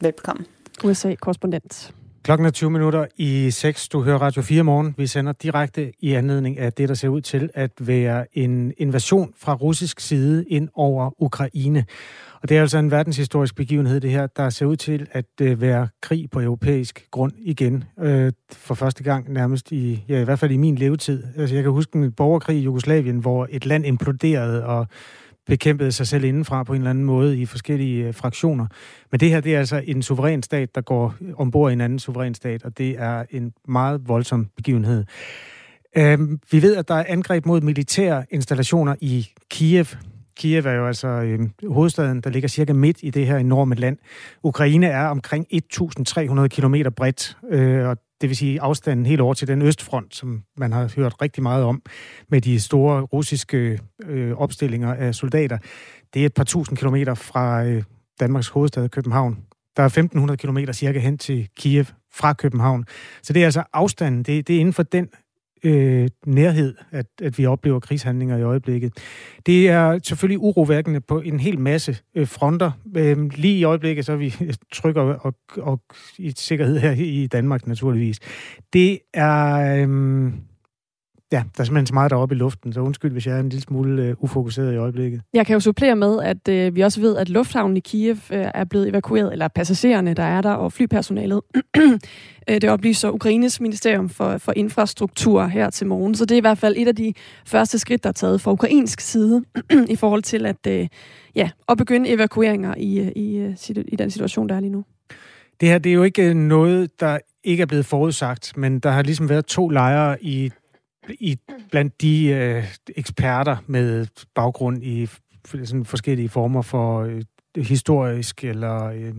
Velkommen. 0.00 0.46
USA-korrespondent. 0.84 1.92
Klokken 2.22 2.46
er 2.46 2.50
20 2.50 2.70
minutter 2.70 3.06
i 3.16 3.50
6. 3.50 3.88
Du 3.88 4.02
hører 4.02 4.18
Radio 4.18 4.42
4 4.42 4.62
morgen. 4.62 4.94
Vi 4.98 5.06
sender 5.06 5.32
direkte 5.32 5.92
i 6.00 6.12
anledning 6.12 6.58
af 6.58 6.72
det, 6.72 6.88
der 6.88 6.94
ser 6.94 7.08
ud 7.08 7.20
til 7.20 7.50
at 7.54 7.70
være 7.80 8.26
en 8.32 8.72
invasion 8.78 9.32
fra 9.36 9.54
russisk 9.54 10.00
side 10.00 10.44
ind 10.48 10.68
over 10.74 11.22
Ukraine. 11.22 11.84
Og 12.42 12.48
det 12.48 12.56
er 12.56 12.60
altså 12.60 12.78
en 12.78 12.90
verdenshistorisk 12.90 13.56
begivenhed, 13.56 14.00
det 14.00 14.10
her, 14.10 14.26
der 14.26 14.50
ser 14.50 14.66
ud 14.66 14.76
til 14.76 15.06
at 15.12 15.24
øh, 15.42 15.60
være 15.60 15.88
krig 16.02 16.30
på 16.30 16.40
europæisk 16.40 17.06
grund 17.10 17.32
igen. 17.38 17.84
Øh, 18.00 18.32
for 18.52 18.74
første 18.74 19.02
gang 19.02 19.32
nærmest 19.32 19.72
i, 19.72 20.04
ja, 20.08 20.20
i 20.20 20.24
hvert 20.24 20.38
fald 20.38 20.50
i 20.50 20.56
min 20.56 20.74
levetid. 20.74 21.22
Altså, 21.36 21.54
jeg 21.54 21.62
kan 21.62 21.72
huske 21.72 21.96
en 21.96 22.12
borgerkrig 22.12 22.56
i 22.56 22.62
Jugoslavien, 22.62 23.18
hvor 23.18 23.46
et 23.50 23.66
land 23.66 23.86
imploderede, 23.86 24.66
og 24.66 24.86
bekæmpede 25.48 25.92
sig 25.92 26.06
selv 26.06 26.24
indenfra 26.24 26.62
på 26.62 26.72
en 26.72 26.80
eller 26.80 26.90
anden 26.90 27.04
måde 27.04 27.38
i 27.38 27.46
forskellige 27.46 28.06
øh, 28.06 28.14
fraktioner. 28.14 28.66
Men 29.10 29.20
det 29.20 29.30
her, 29.30 29.40
det 29.40 29.54
er 29.54 29.58
altså 29.58 29.82
en 29.84 30.02
suveræn 30.02 30.42
stat, 30.42 30.74
der 30.74 30.80
går 30.80 31.14
ombord 31.36 31.70
i 31.70 31.72
en 31.72 31.80
anden 31.80 31.98
suveræn 31.98 32.34
stat, 32.34 32.62
og 32.62 32.78
det 32.78 32.90
er 32.98 33.24
en 33.30 33.52
meget 33.68 34.08
voldsom 34.08 34.48
begivenhed. 34.56 35.04
Øh, 35.96 36.18
vi 36.50 36.62
ved, 36.62 36.76
at 36.76 36.88
der 36.88 36.94
er 36.94 37.04
angreb 37.08 37.46
mod 37.46 37.60
militære 37.60 38.24
installationer 38.30 38.94
i 39.00 39.28
Kiev. 39.50 39.86
Kiev 40.36 40.66
er 40.66 40.72
jo 40.72 40.86
altså 40.86 41.08
øh, 41.08 41.40
hovedstaden, 41.68 42.20
der 42.20 42.30
ligger 42.30 42.48
cirka 42.48 42.72
midt 42.72 42.98
i 43.02 43.10
det 43.10 43.26
her 43.26 43.36
enorme 43.36 43.74
land. 43.74 43.98
Ukraine 44.42 44.86
er 44.86 45.06
omkring 45.06 45.46
1.300 45.52 46.46
km 46.46 46.74
bredt, 46.96 47.36
øh, 47.50 47.88
og 47.88 47.96
det 48.20 48.28
vil 48.28 48.36
sige 48.36 48.60
afstanden 48.60 49.06
helt 49.06 49.20
over 49.20 49.34
til 49.34 49.48
den 49.48 49.62
østfront, 49.62 50.14
som 50.14 50.42
man 50.56 50.72
har 50.72 50.92
hørt 50.96 51.22
rigtig 51.22 51.42
meget 51.42 51.64
om, 51.64 51.82
med 52.28 52.40
de 52.40 52.60
store 52.60 53.00
russiske 53.02 53.80
øh, 54.04 54.36
opstillinger 54.36 54.94
af 54.94 55.14
soldater. 55.14 55.58
Det 56.14 56.22
er 56.22 56.26
et 56.26 56.34
par 56.34 56.44
tusind 56.44 56.78
kilometer 56.78 57.14
fra 57.14 57.64
øh, 57.64 57.82
Danmarks 58.20 58.48
hovedstad 58.48 58.88
København. 58.88 59.38
Der 59.76 59.82
er 59.82 60.28
1.500 60.28 60.36
kilometer 60.36 60.72
cirka 60.72 60.98
hen 60.98 61.18
til 61.18 61.48
Kiev 61.56 61.84
fra 62.12 62.32
København. 62.32 62.84
Så 63.22 63.32
det 63.32 63.42
er 63.42 63.44
altså 63.44 63.62
afstanden, 63.72 64.22
det, 64.22 64.48
det 64.48 64.56
er 64.56 64.60
inden 64.60 64.72
for 64.72 64.82
den 64.82 65.08
øh, 65.62 66.08
nærhed, 66.26 66.74
at, 66.90 67.06
at 67.22 67.38
vi 67.38 67.46
oplever 67.46 67.80
krigshandlinger 67.80 68.36
i 68.36 68.42
øjeblikket. 68.42 68.92
Det 69.46 69.68
er 69.68 69.98
selvfølgelig 70.02 70.38
urovækkende 70.38 71.00
på 71.00 71.20
en 71.20 71.40
hel 71.40 71.58
masse 71.58 71.96
øh, 72.14 72.26
fronter. 72.26 72.70
Øh, 72.96 73.30
lige 73.34 73.58
i 73.58 73.64
øjeblikket, 73.64 74.06
så 74.06 74.12
er 74.12 74.16
vi 74.16 74.34
øh, 74.40 74.54
trykker 74.72 75.02
og, 75.02 75.34
og, 75.56 75.80
i 76.18 76.32
sikkerhed 76.36 76.78
her 76.78 76.92
i 76.92 77.26
Danmark 77.26 77.66
naturligvis. 77.66 78.18
Det 78.72 78.98
er... 79.14 79.54
Øh, 79.76 80.32
Ja, 81.32 81.36
der 81.56 81.60
er 81.60 81.64
simpelthen 81.64 81.86
så 81.86 81.94
meget 81.94 82.10
deroppe 82.10 82.34
i 82.34 82.38
luften, 82.38 82.72
så 82.72 82.80
undskyld, 82.80 83.12
hvis 83.12 83.26
jeg 83.26 83.36
er 83.36 83.40
en 83.40 83.48
lille 83.48 83.62
smule 83.62 84.10
uh, 84.10 84.24
ufokuseret 84.24 84.74
i 84.74 84.76
øjeblikket. 84.76 85.20
Jeg 85.34 85.46
kan 85.46 85.54
jo 85.54 85.60
supplere 85.60 85.96
med, 85.96 86.22
at 86.22 86.68
uh, 86.68 86.76
vi 86.76 86.80
også 86.80 87.00
ved, 87.00 87.16
at 87.16 87.28
lufthavnen 87.28 87.76
i 87.76 87.80
Kiev 87.80 88.14
uh, 88.14 88.18
er 88.30 88.64
blevet 88.64 88.88
evakueret, 88.88 89.32
eller 89.32 89.48
passagererne, 89.48 90.14
der 90.14 90.22
er 90.22 90.40
der, 90.40 90.52
og 90.52 90.72
flypersonalet. 90.72 91.40
det 92.48 92.64
oplyser 92.64 93.10
Ukraines 93.10 93.60
Ministerium 93.60 94.08
for, 94.08 94.38
for 94.38 94.52
Infrastruktur 94.56 95.46
her 95.46 95.70
til 95.70 95.86
morgen. 95.86 96.14
Så 96.14 96.24
det 96.24 96.34
er 96.34 96.38
i 96.38 96.40
hvert 96.40 96.58
fald 96.58 96.74
et 96.76 96.88
af 96.88 96.96
de 96.96 97.14
første 97.46 97.78
skridt, 97.78 98.02
der 98.02 98.08
er 98.08 98.12
taget 98.12 98.40
fra 98.40 98.52
ukrainsk 98.52 99.00
side 99.00 99.44
i 99.88 99.96
forhold 99.96 100.22
til 100.22 100.46
at, 100.46 100.66
uh, 100.68 100.86
ja, 101.34 101.50
at 101.68 101.78
begynde 101.78 102.08
evakueringer 102.08 102.74
i, 102.76 103.12
i, 103.16 103.54
i 103.88 103.96
den 103.96 104.10
situation, 104.10 104.48
der 104.48 104.54
er 104.54 104.60
lige 104.60 104.72
nu. 104.72 104.84
Det 105.60 105.68
her 105.68 105.78
det 105.78 105.90
er 105.90 105.94
jo 105.94 106.02
ikke 106.02 106.34
noget, 106.34 107.00
der 107.00 107.18
ikke 107.44 107.62
er 107.62 107.66
blevet 107.66 107.86
forudsagt, 107.86 108.56
men 108.56 108.78
der 108.78 108.90
har 108.90 109.02
ligesom 109.02 109.28
været 109.28 109.46
to 109.46 109.68
lejre 109.68 110.24
i 110.24 110.50
i, 111.10 111.38
blandt 111.70 112.00
de 112.02 112.26
øh, 112.26 112.64
eksperter 112.96 113.56
med 113.66 114.06
baggrund 114.34 114.82
i 114.82 115.08
sådan 115.64 115.84
forskellige 115.84 116.28
former 116.28 116.62
for 116.62 117.00
øh, 117.00 117.22
historisk 117.56 118.44
eller 118.44 118.84
øh, 118.84 119.14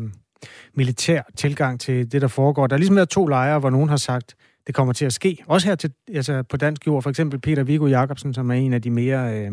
militær 0.74 1.22
tilgang 1.36 1.80
til 1.80 2.12
det, 2.12 2.22
der 2.22 2.28
foregår. 2.28 2.68
Der 2.68 2.76
er 2.76 2.78
ligesom 2.78 2.96
været 2.96 3.10
to 3.10 3.28
lejre, 3.28 3.60
hvor 3.60 3.70
nogen 3.70 3.90
har 3.90 3.98
sagt, 3.98 4.36
det 4.68 4.76
kommer 4.76 4.94
til 4.94 5.06
at 5.06 5.14
ske. 5.14 5.38
Også 5.48 5.68
her 5.68 5.76
til, 5.76 5.92
altså 6.14 6.44
på 6.44 6.58
dansk 6.58 6.88
jord, 6.88 7.04
for 7.04 7.10
eksempel 7.10 7.40
Peter 7.40 7.64
Viggo 7.64 7.88
Jacobsen, 7.88 8.34
som 8.34 8.52
er 8.52 8.56
en 8.56 8.74
af 8.74 8.82
de 8.82 8.92
mere 8.92 9.38
øh, 9.38 9.52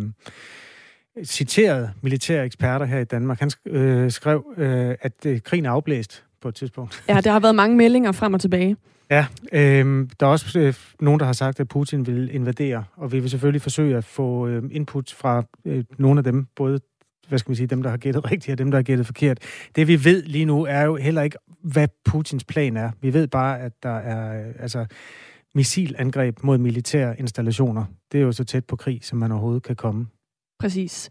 citerede 1.25 1.91
militære 2.03 2.45
eksperter 2.45 2.87
her 2.87 2.99
i 2.99 3.05
Danmark. 3.05 3.41
Han 3.41 3.51
øh, 3.67 4.11
skrev, 4.11 4.55
øh, 4.57 4.95
at 5.01 5.27
øh, 5.27 5.41
krigen 5.41 5.67
er 5.67 5.71
afblæst 5.71 6.25
på 6.41 6.49
et 6.49 6.55
tidspunkt. 6.55 7.05
Ja, 7.09 7.21
der 7.21 7.33
har 7.33 7.41
været 7.41 7.55
mange 7.55 7.77
meldinger 7.77 8.13
frem 8.13 8.35
og 8.35 8.41
tilbage. 8.41 8.77
Ja, 9.11 9.27
øh, 9.53 10.09
der 10.21 10.27
er 10.27 10.31
også 10.31 10.59
øh, 10.59 10.75
nogen, 11.01 11.21
der 11.21 11.27
har 11.27 11.33
sagt, 11.33 11.61
at 11.61 11.69
Putin 11.69 12.07
vil 12.07 12.35
invadere, 12.35 12.85
og 12.97 13.13
vi 13.13 13.21
vil 13.21 13.31
selvfølgelig 13.31 13.63
forsøge 13.63 13.97
at 13.97 14.05
få 14.05 14.47
øh, 14.47 14.63
input 14.71 15.13
fra 15.13 15.43
øh, 15.65 15.85
nogle 15.99 16.21
af 16.21 16.25
dem, 16.25 16.47
både 16.57 16.81
hvad 17.29 17.39
skal 17.39 17.51
man 17.51 17.57
sige, 17.57 17.67
dem, 17.67 17.83
der 17.83 17.91
har 17.91 17.97
gættet 17.97 18.25
rigtigt, 18.31 18.53
og 18.53 18.59
dem, 18.59 18.71
der 18.71 18.79
har 18.79 18.83
gættet 18.83 19.07
forkert. 19.07 19.39
Det 19.77 19.89
vi 19.89 20.05
ved 20.05 20.23
lige 20.23 20.45
nu, 20.45 20.65
er 20.65 20.83
jo 20.83 20.97
heller 20.97 21.23
ikke, 21.23 21.39
hvad 21.63 21.89
Putins 22.05 22.45
plan 22.45 22.77
er. 22.77 22.91
Vi 23.01 23.13
ved 23.13 23.27
bare, 23.29 23.61
at 23.61 23.73
der 23.83 23.97
er 23.97 24.49
øh, 24.49 24.55
altså, 24.59 24.87
missilangreb 25.55 26.43
mod 26.43 26.59
militære 26.59 27.19
installationer. 27.19 27.85
Det 28.13 28.19
er 28.19 28.23
jo 28.23 28.33
så 28.33 28.45
tæt 28.45 28.65
på 28.65 28.77
krig, 28.77 29.05
som 29.05 29.19
man 29.19 29.33
overhovedet 29.33 29.63
kan 29.63 29.77
komme. 29.77 30.07
Præcis. 30.59 31.11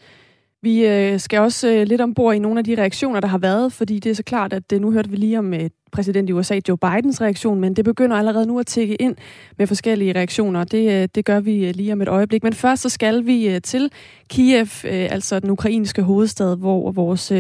Vi 0.66 0.88
øh, 0.88 1.20
skal 1.20 1.40
også 1.40 1.70
øh, 1.70 1.88
lidt 1.88 2.02
ombord 2.02 2.36
i 2.36 2.40
nogle 2.40 2.60
af 2.60 2.64
de 2.64 2.76
reaktioner, 2.76 3.20
der 3.20 3.28
har 3.28 3.38
været, 3.38 3.74
fordi 3.74 4.00
det 4.00 4.10
er 4.10 4.16
så 4.16 4.24
klart, 4.24 4.54
at 4.54 4.74
øh, 4.74 4.82
nu 4.82 4.92
hørte 4.92 5.10
vi 5.10 5.16
lige 5.16 5.40
om 5.40 5.54
øh, 5.54 5.70
præsident 5.92 6.30
i 6.30 6.34
USA, 6.34 6.60
Joe 6.68 6.78
Bidens 6.78 7.22
reaktion, 7.22 7.60
men 7.60 7.76
det 7.76 7.86
begynder 7.86 8.18
allerede 8.18 8.46
nu 8.46 8.60
at 8.60 8.66
tække 8.66 8.96
ind 8.96 9.16
med 9.58 9.68
forskellige 9.68 10.14
reaktioner. 10.14 10.64
Det, 10.64 11.16
det 11.16 11.26
gør 11.26 11.40
vi 11.40 11.72
lige 11.72 11.94
om 11.94 12.02
et 12.02 12.08
øjeblik. 12.08 12.44
Men 12.44 12.54
først 12.54 12.82
så 12.82 12.90
skal 12.90 13.26
vi 13.26 13.60
til 13.64 13.92
Kiev, 14.30 14.68
altså 14.84 15.40
den 15.40 15.50
ukrainske 15.50 16.02
hovedstad, 16.02 16.58
hvor 16.58 16.92
vores 16.92 17.32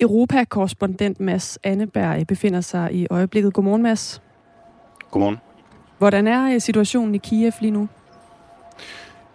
Europa-korrespondent 0.00 1.20
Mads 1.20 1.58
Anneberg 1.62 2.26
befinder 2.26 2.60
sig 2.60 2.94
i 2.94 3.06
øjeblikket. 3.10 3.52
Godmorgen, 3.52 3.82
Mads. 3.82 4.22
Godmorgen. 5.10 5.36
Hvordan 5.98 6.26
er 6.26 6.58
situationen 6.58 7.14
i 7.14 7.18
Kiev 7.18 7.52
lige 7.60 7.70
nu? 7.70 7.88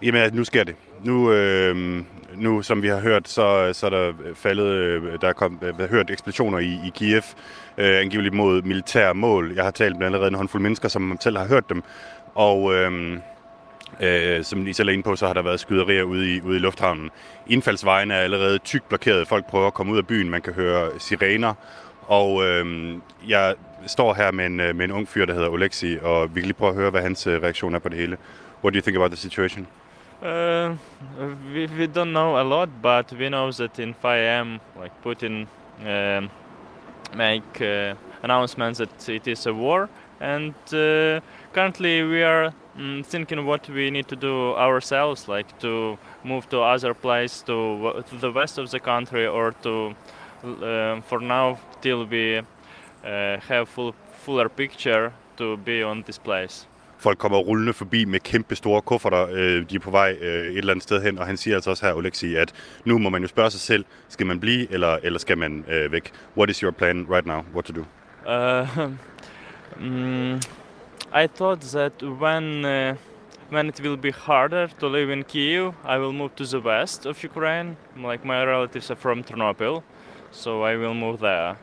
Jamen, 0.02 0.34
nu 0.34 0.44
sker 0.44 0.64
det. 0.64 0.75
Nu, 1.06 1.32
øh, 1.32 2.04
nu, 2.36 2.62
som 2.62 2.82
vi 2.82 2.88
har 2.88 3.00
hørt, 3.00 3.30
så, 3.30 3.70
så 3.74 3.86
er 3.86 3.90
der 3.90 4.14
faldet, 4.36 4.66
øh, 4.66 5.22
der 5.22 5.28
er 5.28 5.34
kom, 5.34 5.58
der 5.62 5.84
er 5.84 5.88
hørt 5.88 6.12
eksplosioner 6.12 6.60
i, 6.60 6.80
i 6.86 6.92
Kiev, 6.96 7.22
øh, 7.78 8.00
angiveligt 8.02 8.34
mod 8.34 8.62
militære 8.62 9.14
mål. 9.14 9.54
Jeg 9.56 9.64
har 9.64 9.72
talt 9.72 9.98
med 9.98 10.06
allerede 10.06 10.28
en 10.28 10.36
håndfuld 10.36 10.62
mennesker, 10.64 10.88
som 10.88 11.18
selv 11.22 11.38
har 11.38 11.48
hørt 11.48 11.70
dem, 11.70 11.84
og 12.36 12.74
øh, 12.74 13.18
øh, 14.02 14.44
som 14.44 14.68
I 14.68 14.74
selv 14.74 14.90
er 14.90 14.94
inde 14.94 15.04
på, 15.04 15.16
så 15.16 15.28
har 15.28 15.34
der 15.34 15.42
været 15.42 15.60
skyderier 15.60 16.04
ude 16.04 16.36
i, 16.36 16.42
ude 16.42 16.56
i 16.56 16.60
lufthavnen. 16.60 17.10
Indfaldsvejen 17.48 18.12
er 18.12 18.18
allerede 18.18 18.58
tykt 18.58 18.90
blokeret. 18.90 19.28
Folk 19.28 19.46
prøver 19.50 19.68
at 19.68 19.74
komme 19.74 19.94
ud 19.94 19.98
af 19.98 20.08
byen. 20.08 20.30
Man 20.30 20.42
kan 20.42 20.54
høre 20.54 20.90
sirener. 21.00 21.54
Og 22.02 22.46
øh, 22.46 22.94
jeg 23.28 23.56
står 23.88 24.14
her 24.14 24.32
med 24.32 24.46
en, 24.46 24.60
øh, 24.60 24.76
med 24.76 24.86
en 24.86 24.92
ung 24.92 25.08
fyr, 25.08 25.26
der 25.26 25.34
hedder 25.34 25.50
Oleksi, 25.50 25.98
og 26.02 26.36
vi 26.36 26.42
kan 26.42 26.48
lige 26.48 26.54
prøve 26.54 26.70
at 26.70 26.76
høre, 26.76 26.92
hvad 26.92 27.02
hans 27.02 27.28
øh, 27.28 27.42
reaktion 27.42 27.76
er 27.76 27.80
på 27.80 27.90
det 27.90 27.98
hele. 27.98 28.18
What 28.64 28.74
do 28.74 28.78
you 28.78 28.82
think 28.82 28.96
about 28.96 29.12
the 29.12 29.18
situation? 29.18 29.68
Uh, 30.25 30.75
we, 31.53 31.67
we 31.67 31.86
don't 31.86 32.12
know 32.12 32.41
a 32.41 32.44
lot, 32.44 32.67
but 32.82 33.12
we 33.13 33.29
know 33.29 33.51
that 33.51 33.77
in 33.77 33.94
5 33.94 34.20
a.m., 34.20 34.60
like 34.75 34.91
Putin 35.03 35.46
uh, 35.86 36.27
make 37.15 37.62
uh, 37.62 37.94
announcements 38.24 38.79
that 38.79 39.08
it 39.08 39.27
is 39.27 39.46
a 39.46 39.53
war, 39.53 39.88
and 40.20 40.55
uh, 40.74 41.22
currently 41.53 42.01
we 42.01 42.24
are 42.24 42.51
um, 42.75 43.03
thinking 43.05 43.46
what 43.46 43.70
we 43.70 43.91
need 43.91 44.08
to 44.08 44.15
do 44.15 44.55
ourselves, 44.55 45.27
like 45.27 45.60
to 45.60 45.96
move 46.24 46.50
to 46.50 46.60
other 46.60 46.96
place, 46.96 47.44
to, 47.44 48.03
to 48.10 48.15
the 48.17 48.32
west 48.32 48.58
of 48.58 48.72
the 48.72 48.79
country, 48.79 49.27
or 49.27 49.51
to, 49.62 49.94
uh, 50.44 51.01
for 51.01 51.20
now, 51.20 51.60
till 51.82 52.03
we 52.03 52.39
uh, 52.39 52.44
have 53.48 53.70
full, 53.70 53.94
fuller 54.24 54.50
picture 54.50 55.13
to 55.38 55.55
be 55.58 55.84
on 55.84 56.01
this 56.08 56.17
place. 56.17 56.65
Folk 57.06 57.18
kommer 57.18 57.38
rullende 57.38 57.74
forbi 57.74 58.06
med 58.06 58.20
kæmpe 58.20 58.56
store 58.56 58.82
kufferter. 58.82 59.28
Øh, 59.32 59.70
de 59.70 59.76
er 59.76 59.80
på 59.80 59.92
vej 59.92 60.18
øh, 60.22 60.46
et 60.46 60.58
eller 60.58 60.74
andet 60.74 60.84
sted 60.84 61.02
hen, 61.02 61.20
og 61.20 61.26
han 61.26 61.38
siger 61.38 61.56
altså 61.56 61.70
også 61.70 61.86
her, 61.86 61.94
Oleksi, 61.94 62.36
at 62.36 62.54
nu 62.86 62.98
må 62.98 63.10
man 63.10 63.22
jo 63.22 63.28
spørge 63.28 63.52
sig 63.52 63.60
selv, 63.60 63.86
skal 64.10 64.26
man 64.26 64.40
blive, 64.40 64.72
eller, 64.72 64.98
eller 65.04 65.20
skal 65.20 65.38
man 65.38 65.66
øh, 65.68 65.92
væk? 65.92 66.12
What 66.38 66.50
is 66.50 66.60
your 66.60 66.72
plan 66.72 67.08
right 67.10 67.26
now? 67.26 67.42
What 67.54 67.66
to 67.66 67.74
do? 67.74 67.86
Uh, 68.28 68.90
mm, 69.86 70.36
I 71.24 71.28
thought 71.28 71.62
that 71.62 72.04
when 72.04 72.66
uh, 72.66 72.96
when 73.50 73.68
it 73.70 73.82
will 73.82 73.98
be 73.98 74.12
harder 74.12 74.68
to 74.80 74.88
live 74.88 75.14
in 75.14 75.24
Kiev, 75.24 75.74
I 75.84 75.98
will 75.98 76.14
move 76.14 76.30
to 76.36 76.46
the 76.46 76.60
west 76.60 77.06
of 77.06 77.24
Ukraine. 77.24 77.78
Like 77.98 78.26
my 78.26 78.46
relatives 78.46 78.92
are 78.92 79.00
from 79.02 79.24
Ternopil, 79.24 79.84
so 80.32 80.64
I 80.72 80.76
will 80.78 80.96
move 80.96 81.20
there. 81.20 81.56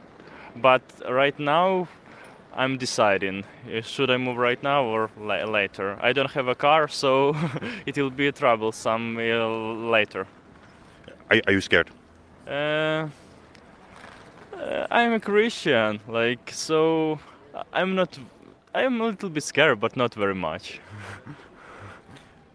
But 0.57 0.83
right 1.11 1.39
now, 1.39 1.89
I'm 2.55 2.77
deciding 2.77 3.45
should 3.83 4.11
I 4.11 4.19
move 4.19 4.37
right 4.37 4.63
now 4.63 4.85
or 4.85 5.11
la- 5.19 5.45
later. 5.45 5.99
I 6.01 6.13
don't 6.13 6.31
have 6.33 6.49
a 6.49 6.55
car, 6.55 6.89
so 6.89 7.35
it 7.87 7.97
will 7.97 8.11
be 8.11 8.31
troublesome 8.33 9.17
uh, 9.17 9.49
later. 9.91 10.27
Are, 11.31 11.41
are 11.47 11.53
you 11.53 11.61
scared? 11.61 11.91
Uh, 12.47 13.09
uh, 14.55 14.87
I'm 14.91 15.13
a 15.15 15.21
Christian, 15.21 16.01
like 16.09 16.51
so. 16.53 17.19
I'm 17.73 17.95
not. 17.95 18.19
I'm 18.75 19.01
a 19.01 19.05
little 19.05 19.31
bit 19.31 19.43
scared, 19.43 19.81
but 19.81 19.97
not 19.97 20.15
very 20.15 20.35
much. 20.35 20.81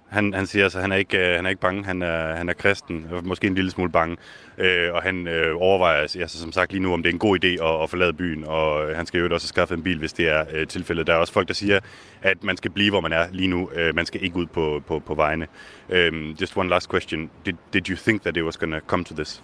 Han, 0.09 0.33
han 0.33 0.47
siger 0.47 0.69
så 0.69 0.77
at 0.77 0.81
han 0.81 0.91
er 0.91 0.95
ikke, 0.95 1.29
øh, 1.29 1.35
han 1.35 1.45
er 1.45 1.49
ikke 1.49 1.61
bange, 1.61 1.85
han 1.85 2.01
er, 2.01 2.35
han 2.35 2.49
er 2.49 2.53
kristen, 2.53 3.07
måske 3.23 3.47
en 3.47 3.55
lille 3.55 3.71
smule 3.71 3.91
bange, 3.91 4.17
øh, 4.57 4.93
og 4.93 5.01
han 5.01 5.27
øh, 5.27 5.55
overvejer 5.57 6.01
altså, 6.01 6.19
altså 6.19 6.39
som 6.39 6.51
sagt 6.51 6.71
lige 6.71 6.83
nu, 6.83 6.93
om 6.93 7.03
det 7.03 7.09
er 7.09 7.13
en 7.13 7.19
god 7.19 7.43
idé 7.43 7.47
at, 7.47 7.83
at 7.83 7.89
forlade 7.89 8.13
byen, 8.13 8.43
og 8.43 8.89
øh, 8.89 8.95
han 8.95 9.05
skal 9.05 9.19
jo 9.19 9.33
også 9.33 9.47
skaffe 9.47 9.73
en 9.73 9.83
bil, 9.83 9.99
hvis 9.99 10.13
det 10.13 10.29
er 10.29 10.45
øh, 10.53 10.67
tilfældet. 10.67 11.07
Der 11.07 11.13
er 11.13 11.17
også 11.17 11.33
folk, 11.33 11.47
der 11.47 11.53
siger, 11.53 11.79
at 12.21 12.43
man 12.43 12.57
skal 12.57 12.71
blive, 12.71 12.89
hvor 12.89 13.01
man 13.01 13.13
er 13.13 13.27
lige 13.31 13.47
nu. 13.47 13.69
Øh, 13.75 13.95
man 13.95 14.05
skal 14.05 14.23
ikke 14.23 14.35
ud 14.35 14.45
på, 14.45 14.83
på, 14.87 14.99
på 14.99 15.15
vejene. 15.15 15.47
Um, 15.89 16.35
just 16.41 16.57
one 16.57 16.69
last 16.69 16.89
question. 16.89 17.29
Did, 17.45 17.53
did 17.73 17.89
you 17.89 17.95
think 17.95 18.21
that 18.21 18.37
it 18.37 18.43
was 18.43 18.57
going 18.57 18.73
to 18.73 18.79
come 18.87 19.03
to 19.03 19.13
this? 19.13 19.43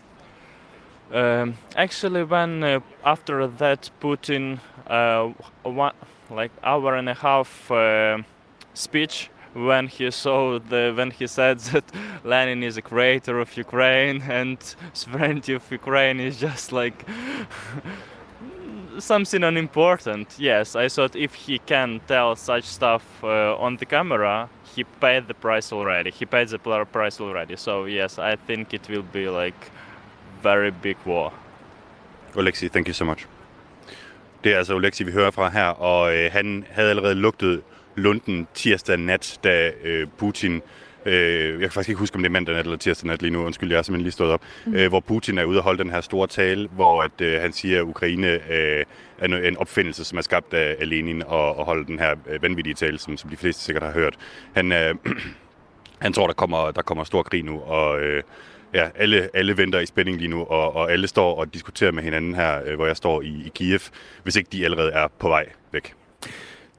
Um, 1.14 1.54
actually, 1.76 2.24
when 2.24 2.64
uh, 2.64 2.80
after 3.06 3.48
that 3.48 3.92
Putin 4.02 4.60
uh, 4.90 5.32
one, 5.64 5.94
like 6.30 6.52
hour 6.64 6.96
and 6.96 7.10
a 7.10 7.14
half 7.14 7.72
uh, 7.72 8.18
speech 8.74 9.30
when 9.54 9.88
he 9.88 10.12
saw 10.12 10.60
the 10.60 10.94
when 10.96 11.12
he 11.12 11.28
said 11.28 11.60
that 11.72 11.84
Lenin 12.24 12.64
is 12.64 12.78
a 12.78 12.82
creator 12.82 13.40
of 13.40 13.56
Ukraine 13.58 14.22
and 14.22 14.58
sovereignty 14.94 15.54
of 15.54 15.72
Ukraine 15.72 16.20
is 16.20 16.40
just 16.40 16.72
like 16.72 17.06
something 19.00 19.44
unimportant. 19.44 20.36
Yes, 20.38 20.76
I 20.76 20.88
thought 20.90 21.16
if 21.16 21.34
he 21.34 21.60
can 21.60 22.02
tell 22.08 22.36
such 22.36 22.66
stuff 22.66 23.04
uh, 23.24 23.56
on 23.58 23.78
the 23.78 23.86
camera, 23.86 24.50
he 24.76 24.84
paid 24.84 25.28
the 25.28 25.34
price 25.34 25.72
already. 25.72 26.12
He 26.12 26.26
paid 26.26 26.50
the 26.50 26.60
price 26.60 27.20
already. 27.20 27.56
So 27.56 27.86
yes, 27.86 28.20
I 28.20 28.36
think 28.36 28.74
it 28.74 28.88
will 28.90 29.04
be 29.04 29.30
like 29.30 29.72
very 30.42 30.72
big 30.72 30.98
war. 31.06 31.32
Alexi, 32.36 32.70
thank 32.70 32.88
you 32.88 32.94
so 32.94 33.06
much. 33.06 33.28
Det 34.44 34.54
er 34.54 34.58
altså 34.58 34.80
Alexi, 34.80 35.04
vi 35.04 35.12
hører 35.12 35.32
fra 35.32 35.50
her, 35.50 35.68
og 35.68 36.16
øh, 36.16 36.32
han 36.32 36.66
havde 36.70 36.90
allerede 36.90 37.16
lugtet 37.16 37.62
Lunden 37.96 38.48
tirsdag 38.54 38.98
nat, 38.98 39.40
da 39.44 39.72
øh, 39.84 40.08
Putin 40.18 40.62
Øh, 41.06 41.52
jeg 41.52 41.60
kan 41.60 41.72
faktisk 41.72 41.90
ikke 41.90 42.00
huske, 42.00 42.16
om 42.16 42.22
det 42.22 42.30
er 42.30 42.32
mandag 42.32 42.56
nat 42.56 42.66
eller 42.66 42.78
tirsdag 42.78 43.08
nat 43.08 43.22
lige 43.22 43.32
nu, 43.32 43.46
undskyld, 43.46 43.72
jeg 43.72 43.78
er 43.78 43.82
simpelthen 43.82 44.04
lige 44.04 44.12
stået 44.12 44.32
op, 44.32 44.42
mm. 44.66 44.76
øh, 44.76 44.90
hvor 44.90 45.00
Putin 45.00 45.38
er 45.38 45.44
ude 45.44 45.60
og 45.60 45.64
holde 45.64 45.84
den 45.84 45.92
her 45.92 46.02
store 46.02 46.28
tale, 46.28 46.68
hvor 46.72 47.02
at, 47.02 47.22
øh, 47.22 47.42
han 47.42 47.54
siger, 47.54 47.80
at 47.80 47.84
Ukraine 47.84 48.28
øh, 48.28 48.86
er 49.20 49.26
en 49.28 49.58
opfindelse, 49.58 50.06
som 50.06 50.18
er 50.18 50.22
skabt 50.22 50.54
af, 50.54 50.76
af 50.80 50.90
Lenin, 50.90 51.24
og, 51.24 51.58
og 51.58 51.66
holde 51.66 51.86
den 51.86 52.00
her 52.00 52.16
øh, 52.30 52.42
vanvittige 52.42 52.74
tale, 52.74 53.00
som, 53.00 53.18
som 53.18 53.30
de 53.30 53.38
fleste 53.38 53.64
sikkert 53.64 53.84
har 53.84 53.92
hørt. 53.92 54.16
Han, 54.54 54.72
øh, 54.72 54.96
han 56.06 56.14
tror, 56.14 56.28
der 56.28 56.34
kommer, 56.34 56.72
der 56.72 56.82
kommer 56.82 57.04
stor 57.04 57.24
krig 57.24 57.44
nu, 57.44 57.62
og 57.62 58.02
øh, 58.02 58.24
ja, 58.74 58.90
alle, 58.96 59.30
alle 59.34 59.58
venter 59.58 59.80
i 59.80 59.86
spænding 59.86 60.18
lige 60.18 60.30
nu, 60.30 60.44
og, 60.44 60.76
og 60.76 60.92
alle 60.92 61.08
står 61.08 61.36
og 61.36 61.54
diskuterer 61.54 61.92
med 61.92 62.04
hinanden 62.04 62.36
her, 62.36 62.62
øh, 62.66 62.76
hvor 62.76 62.86
jeg 62.86 62.98
står 62.98 63.22
i, 63.22 63.44
i 63.46 63.52
Kiev, 63.56 63.80
hvis 64.24 64.36
ikke 64.36 64.50
de 64.52 64.66
allerede 64.66 64.92
er 64.92 65.08
på 65.20 65.28
vej 65.28 65.46
væk. 65.72 65.94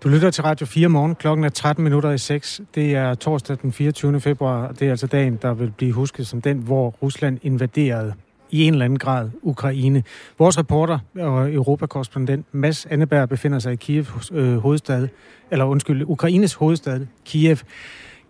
Du 0.02 0.08
lytter 0.08 0.30
til 0.30 0.42
Radio 0.42 0.66
4 0.66 0.88
morgen. 0.88 1.14
Klokken 1.14 1.44
er 1.44 1.48
13 1.48 1.84
minutter 1.84 2.10
i 2.10 2.18
6. 2.18 2.60
Det 2.74 2.94
er 2.94 3.14
torsdag 3.14 3.56
den 3.62 3.72
24. 3.72 4.20
februar. 4.20 4.72
Det 4.72 4.86
er 4.86 4.90
altså 4.90 5.06
dagen, 5.06 5.38
der 5.42 5.54
vil 5.54 5.72
blive 5.76 5.92
husket 5.92 6.26
som 6.26 6.40
den, 6.40 6.58
hvor 6.58 6.90
Rusland 7.02 7.38
invaderede 7.42 8.14
i 8.50 8.64
en 8.64 8.72
eller 8.72 8.84
anden 8.84 8.98
grad 8.98 9.30
Ukraine. 9.42 10.02
Vores 10.38 10.58
reporter 10.58 10.99
og 11.19 11.52
europakorrespondent 11.52 12.47
Mads 12.52 12.86
Anneberg 12.86 13.28
befinder 13.28 13.58
sig 13.58 13.73
i 13.73 13.76
Kiev 13.76 14.06
øh, 14.32 14.56
hovedstad, 14.56 15.08
eller 15.50 15.64
undskyld, 15.64 16.02
Ukraines 16.06 16.54
hovedstad, 16.54 17.06
Kiev, 17.25 17.56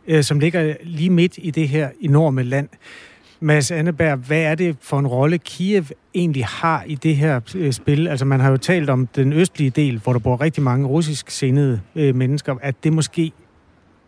øh, 0.07 0.23
som 0.23 0.41
ligger 0.41 0.75
lige 0.83 1.11
midt 1.11 1.39
i 1.39 1.51
det 1.51 1.69
her 1.69 1.91
enorme 2.01 2.43
land. 2.43 2.69
Mads 3.41 3.71
Anneberg, 3.71 4.19
hvad 4.19 4.43
er 4.43 4.55
det 4.55 4.77
for 4.81 4.99
en 4.99 5.07
rolle 5.07 5.39
Kiev 5.39 5.85
egentlig 6.15 6.45
har 6.45 6.85
i 6.87 6.95
det 6.95 7.17
her 7.17 7.41
øh, 7.55 7.73
spil? 7.73 8.09
Altså 8.09 8.25
man 8.25 8.41
har 8.41 8.51
jo 8.51 8.57
talt 8.57 8.91
om 8.91 9.07
den 9.07 9.33
østlige 9.33 9.71
del, 9.71 9.99
hvor 9.99 10.13
der 10.13 10.21
bor 10.21 10.41
rigtig 10.41 10.63
mange 10.63 10.87
russisk 10.87 11.31
sindede 11.31 11.81
øh, 11.97 12.15
mennesker, 12.15 12.55
at 12.63 12.75
det 12.85 12.93
måske 12.93 13.33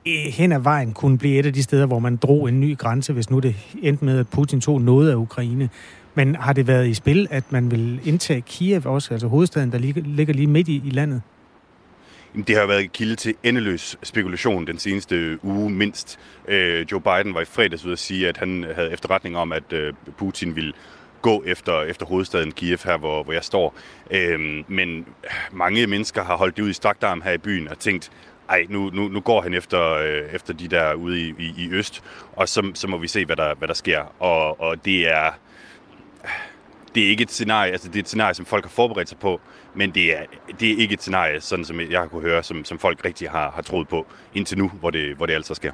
øh, 0.07 0.33
hen 0.33 0.53
ad 0.53 0.59
vejen 0.61 0.93
kunne 0.93 1.19
blive 1.19 1.39
et 1.39 1.47
af 1.47 1.53
de 1.53 1.63
steder, 1.63 1.87
hvor 1.87 1.99
man 1.99 2.17
drog 2.17 2.49
en 2.49 2.61
ny 2.61 2.79
grænse, 2.79 3.13
hvis 3.13 3.31
nu 3.31 3.39
det 3.39 3.55
endte 3.83 4.05
med, 4.05 4.19
at 4.19 4.29
Putin 4.29 4.61
tog 4.61 4.81
noget 4.81 5.11
af 5.11 5.15
Ukraine. 5.15 5.69
Men 6.15 6.35
har 6.35 6.53
det 6.53 6.67
været 6.67 6.89
i 6.89 6.95
spil, 6.95 7.27
at 7.31 7.45
man 7.51 7.71
vil 7.71 8.01
indtage 8.05 8.41
Kiev 8.41 8.83
også, 8.85 9.15
altså 9.15 9.27
hovedstaden, 9.27 9.73
der 9.73 9.79
ligger 10.03 10.35
lige 10.35 10.47
midt 10.47 10.69
i, 10.69 10.83
i 10.85 10.91
landet? 10.91 11.23
Det 12.37 12.57
har 12.57 12.67
været 12.67 12.93
kilde 12.93 13.17
til 13.17 13.35
endeløs 13.43 13.97
spekulation 14.03 14.67
den 14.67 14.79
seneste 14.79 15.45
uge 15.45 15.71
mindst. 15.71 16.19
Øh, 16.49 16.87
Joe 16.93 17.01
Biden 17.01 17.35
var 17.35 17.41
i 17.41 17.45
fredags 17.45 17.85
ude 17.85 17.93
at 17.93 17.99
sige, 17.99 18.29
at 18.29 18.37
han 18.37 18.67
havde 18.75 18.93
efterretning 18.93 19.37
om, 19.37 19.53
at 19.53 19.73
øh, 19.73 19.93
Putin 20.19 20.57
ville 20.57 20.73
gå 21.23 21.43
efter, 21.47 21.83
efter 21.83 22.07
hovedstaden 22.07 22.53
Kiev 22.53 22.79
her, 22.85 22.97
hvor, 22.97 23.23
hvor 23.23 23.33
jeg 23.33 23.45
står. 23.45 23.75
Øh, 24.11 24.41
men 24.69 24.99
øh, 24.99 25.31
mange 25.53 25.87
mennesker 25.87 26.25
har 26.25 26.37
holdt 26.37 26.57
det 26.57 26.63
ud 26.63 26.71
i 26.71 26.73
strakt 26.73 27.05
arm 27.05 27.23
her 27.23 27.33
i 27.33 27.39
byen 27.39 27.69
og 27.69 27.79
tænkt, 27.79 28.11
ej, 28.49 28.67
nu, 28.69 28.91
nu, 28.91 29.09
nu 29.09 29.21
går 29.21 29.41
han 29.41 29.55
efter, 29.55 29.93
øh, 29.93 30.35
efter 30.35 30.55
de 30.55 30.69
der 30.69 30.95
ude 30.95 31.21
i, 31.21 31.35
i, 31.39 31.55
i 31.59 31.69
øst, 31.71 32.03
og 32.33 32.49
så, 32.49 32.71
så 32.75 32.89
må 32.89 32.99
vi 32.99 33.09
se, 33.09 33.25
hvad 33.25 33.37
der, 33.37 33.55
hvad 33.55 33.69
der 33.69 33.75
sker. 33.75 34.23
Og, 34.23 34.61
og 34.61 34.85
det 34.85 35.09
er 35.09 35.31
det 36.97 37.05
er 37.05 37.09
ikke 37.09 37.23
et 37.23 37.31
scenarie, 37.31 37.73
altså 37.73 37.89
det 37.89 37.97
er 37.97 38.01
et 38.01 38.09
scenarie, 38.09 38.35
som 38.35 38.47
folk 38.47 38.65
har 38.65 38.71
forberedt 38.71 39.09
sig 39.09 39.19
på, 39.19 39.41
men 39.75 39.91
det 39.91 40.19
er, 40.19 40.23
det 40.61 40.73
er 40.73 40.77
ikke 40.79 40.93
et 40.93 41.01
scenarie, 41.01 41.41
sådan 41.41 41.65
som 41.65 41.81
jeg 41.81 42.01
har 42.01 42.07
kunne 42.07 42.23
høre, 42.23 42.43
som, 42.43 42.65
som 42.65 42.79
folk 42.79 43.05
rigtig 43.05 43.31
har, 43.31 43.51
har 43.51 43.63
troet 43.63 43.89
på 43.89 44.07
indtil 44.35 44.59
nu, 44.59 44.71
hvor 44.81 44.91
det, 44.91 45.17
hvor 45.17 45.27
det 45.27 45.35
altså 45.35 45.55
sker. 45.55 45.73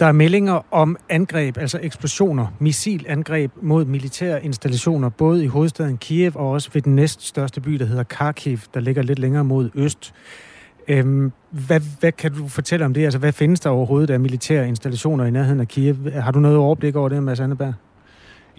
Der 0.00 0.06
er 0.06 0.12
meldinger 0.12 0.66
om 0.70 0.96
angreb, 1.08 1.58
altså 1.58 1.78
eksplosioner, 1.82 2.46
missilangreb 2.58 3.52
mod 3.62 3.84
militære 3.84 4.44
installationer, 4.44 5.08
både 5.08 5.44
i 5.44 5.46
hovedstaden 5.46 5.98
Kiev 5.98 6.32
og 6.34 6.50
også 6.50 6.70
ved 6.72 6.82
den 6.82 6.96
næststørste 6.96 7.60
by, 7.60 7.72
der 7.72 7.84
hedder 7.84 8.02
Kharkiv, 8.02 8.58
der 8.74 8.80
ligger 8.80 9.02
lidt 9.02 9.18
længere 9.18 9.44
mod 9.44 9.70
øst. 9.74 10.14
Øhm, 10.88 11.32
hvad, 11.50 11.80
hvad 12.00 12.12
kan 12.12 12.32
du 12.34 12.48
fortælle 12.48 12.84
om 12.84 12.94
det? 12.94 13.04
Altså, 13.04 13.18
hvad 13.18 13.32
findes 13.32 13.60
der 13.60 13.70
overhovedet 13.70 14.10
af 14.10 14.20
militære 14.20 14.68
installationer 14.68 15.24
i 15.24 15.30
nærheden 15.30 15.60
af 15.60 15.68
Kiev? 15.68 16.10
Har 16.10 16.30
du 16.30 16.40
noget 16.40 16.56
overblik 16.56 16.96
over 16.96 17.08
det, 17.08 17.22
Mads 17.22 17.40
Anneberg? 17.40 17.74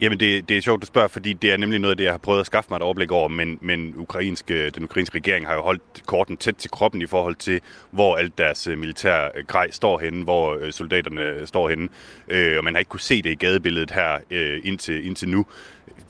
Jamen, 0.02 0.20
det, 0.20 0.50
det 0.50 0.58
er 0.58 0.62
sjovt, 0.62 0.82
du 0.82 0.86
spørger, 0.86 1.08
fordi 1.08 1.34
det 1.34 1.52
er 1.52 1.58
nemlig 1.58 1.80
noget 1.80 1.92
af 1.92 1.98
det, 1.98 2.04
jeg 2.04 2.14
har 2.14 2.18
prøvet 2.18 2.40
at 2.40 2.46
skaffe 2.46 2.70
mig 2.70 2.76
et 2.76 2.82
overblik 2.82 3.12
over, 3.12 3.28
men, 3.28 3.60
men 3.62 3.94
ukrainske, 3.98 4.70
den 4.70 4.84
ukrainske 4.84 5.16
regering 5.16 5.48
har 5.48 5.54
jo 5.54 5.62
holdt 5.62 6.04
korten 6.06 6.38
tæt 6.38 6.56
til 6.56 6.72
kroppen 6.72 7.02
i 7.02 7.06
forhold 7.06 7.36
til, 7.36 7.62
hvor 7.92 8.16
alt 8.16 8.38
deres 8.38 8.68
øh, 8.68 8.78
militære 8.78 9.30
øh, 9.36 9.46
grej 9.48 9.72
står 9.72 10.00
henne, 10.00 10.24
hvor 10.24 10.58
øh, 10.62 10.72
soldaterne 10.72 11.48
står 11.48 11.70
henne, 11.70 11.90
øh, 12.28 12.58
og 12.58 12.64
man 12.64 12.74
har 12.74 12.80
ikke 12.80 12.90
kunne 12.90 13.00
se 13.00 13.22
det 13.22 13.30
i 13.30 13.36
gadebilledet 13.36 13.92
her 13.92 14.18
øh, 14.32 14.62
indtil, 14.64 15.06
indtil 15.06 15.30
nu 15.30 15.46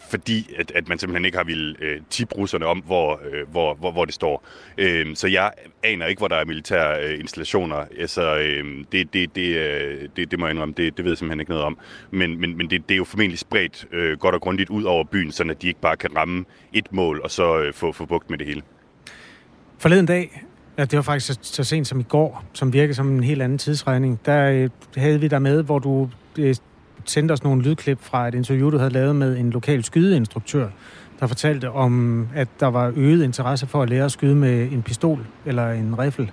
fordi 0.09 0.53
at, 0.57 0.71
at 0.75 0.89
man 0.89 0.99
simpelthen 0.99 1.25
ikke 1.25 1.37
har 1.37 1.43
ville 1.43 1.75
øh, 1.81 2.01
tippe 2.09 2.35
russerne 2.35 2.65
om, 2.65 2.79
hvor, 2.79 3.21
øh, 3.31 3.51
hvor, 3.51 3.73
hvor, 3.73 3.91
hvor 3.91 4.05
det 4.05 4.13
står. 4.13 4.45
Øh, 4.77 5.15
så 5.15 5.27
jeg 5.27 5.51
aner 5.83 6.05
ikke, 6.05 6.19
hvor 6.19 6.27
der 6.27 6.35
er 6.35 6.45
militære 6.45 7.03
øh, 7.03 7.19
installationer. 7.19 7.85
Altså, 7.99 8.37
øh, 8.37 8.85
det, 8.91 9.13
det, 9.13 9.35
det, 9.35 9.57
øh, 9.57 10.09
det, 10.15 10.31
det 10.31 10.39
må 10.39 10.45
jeg 10.45 10.51
indrømme, 10.51 10.73
det, 10.77 10.97
det 10.97 11.05
ved 11.05 11.11
jeg 11.11 11.17
simpelthen 11.17 11.39
ikke 11.39 11.51
noget 11.51 11.65
om. 11.65 11.77
Men, 12.11 12.41
men, 12.41 12.57
men 12.57 12.69
det, 12.69 12.89
det 12.89 12.95
er 12.95 12.97
jo 12.97 13.03
formentlig 13.03 13.39
spredt 13.39 13.85
øh, 13.91 14.17
godt 14.19 14.35
og 14.35 14.41
grundigt 14.41 14.69
ud 14.69 14.83
over 14.83 15.03
byen, 15.03 15.31
så 15.31 15.43
at 15.49 15.61
de 15.61 15.67
ikke 15.67 15.81
bare 15.81 15.97
kan 15.97 16.15
ramme 16.15 16.45
et 16.73 16.93
mål 16.93 17.21
og 17.23 17.31
så 17.31 17.59
øh, 17.59 17.73
få, 17.73 17.91
få 17.91 18.05
bugt 18.05 18.29
med 18.29 18.37
det 18.37 18.47
hele. 18.47 18.61
Forleden 19.79 20.05
dag 20.05 20.43
Ja, 20.77 20.85
det 20.85 20.95
var 20.95 21.01
faktisk 21.01 21.27
så, 21.27 21.39
så 21.41 21.63
sent 21.63 21.87
som 21.87 21.99
i 21.99 22.03
går, 22.03 22.43
som 22.53 22.73
virkede 22.73 22.93
som 22.93 23.09
en 23.09 23.23
helt 23.23 23.41
anden 23.41 23.57
tidsregning. 23.57 24.19
Der 24.25 24.45
øh, 24.45 24.69
havde 24.97 25.19
vi 25.19 25.27
der 25.27 25.39
med, 25.39 25.63
hvor 25.63 25.79
du 25.79 26.09
øh, 26.39 26.55
sendte 27.05 27.31
os 27.31 27.43
nogle 27.43 27.61
lydklip 27.61 27.99
fra 28.01 28.27
et 28.27 28.35
interview, 28.35 28.71
du 28.71 28.77
havde 28.77 28.91
lavet 28.91 29.15
med 29.15 29.37
en 29.37 29.49
lokal 29.49 29.83
skydeinstruktør, 29.83 30.67
der 31.19 31.27
fortalte 31.27 31.71
om, 31.71 32.27
at 32.35 32.47
der 32.59 32.67
var 32.67 32.93
øget 32.95 33.23
interesse 33.23 33.67
for 33.67 33.83
at 33.83 33.89
lære 33.89 34.05
at 34.05 34.11
skyde 34.11 34.35
med 34.35 34.71
en 34.71 34.81
pistol 34.81 35.25
eller 35.45 35.71
en 35.71 35.99
riffel. 35.99 36.31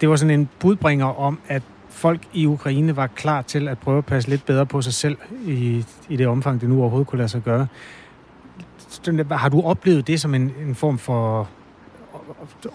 Det 0.00 0.08
var 0.08 0.16
sådan 0.16 0.40
en 0.40 0.48
budbringer 0.58 1.06
om, 1.06 1.38
at 1.48 1.62
folk 1.88 2.20
i 2.32 2.46
Ukraine 2.46 2.96
var 2.96 3.06
klar 3.06 3.42
til 3.42 3.68
at 3.68 3.78
prøve 3.78 3.98
at 3.98 4.06
passe 4.06 4.30
lidt 4.30 4.46
bedre 4.46 4.66
på 4.66 4.82
sig 4.82 4.94
selv 4.94 5.16
i, 5.46 5.84
i 6.08 6.16
det 6.16 6.26
omfang, 6.26 6.60
det 6.60 6.68
nu 6.68 6.80
overhovedet 6.80 7.08
kunne 7.08 7.18
lade 7.18 7.28
sig 7.28 7.42
gøre. 7.42 7.66
Har 9.30 9.48
du 9.48 9.62
oplevet 9.62 10.06
det 10.06 10.20
som 10.20 10.34
en, 10.34 10.52
en 10.66 10.74
form 10.74 10.98
for 10.98 11.48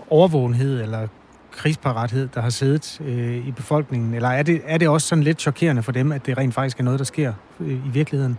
overvågenhed 0.10 0.82
eller 0.82 1.08
krigsparathed, 1.56 2.28
der 2.34 2.42
har 2.42 2.50
siddet 2.50 3.02
øh, 3.06 3.48
i 3.48 3.52
befolkningen? 3.52 4.14
Eller 4.14 4.30
er 4.30 4.44
det, 4.44 4.62
er 4.66 4.78
det 4.78 4.88
også 4.88 5.08
sådan 5.08 5.24
lidt 5.24 5.42
chokerende 5.42 5.84
for 5.84 5.92
dem, 5.92 6.12
at 6.12 6.26
det 6.26 6.38
rent 6.38 6.54
faktisk 6.54 6.80
er 6.80 6.84
noget, 6.84 7.00
der 7.00 7.06
sker 7.06 7.34
øh, 7.60 7.72
i 7.72 7.90
virkeligheden? 7.94 8.38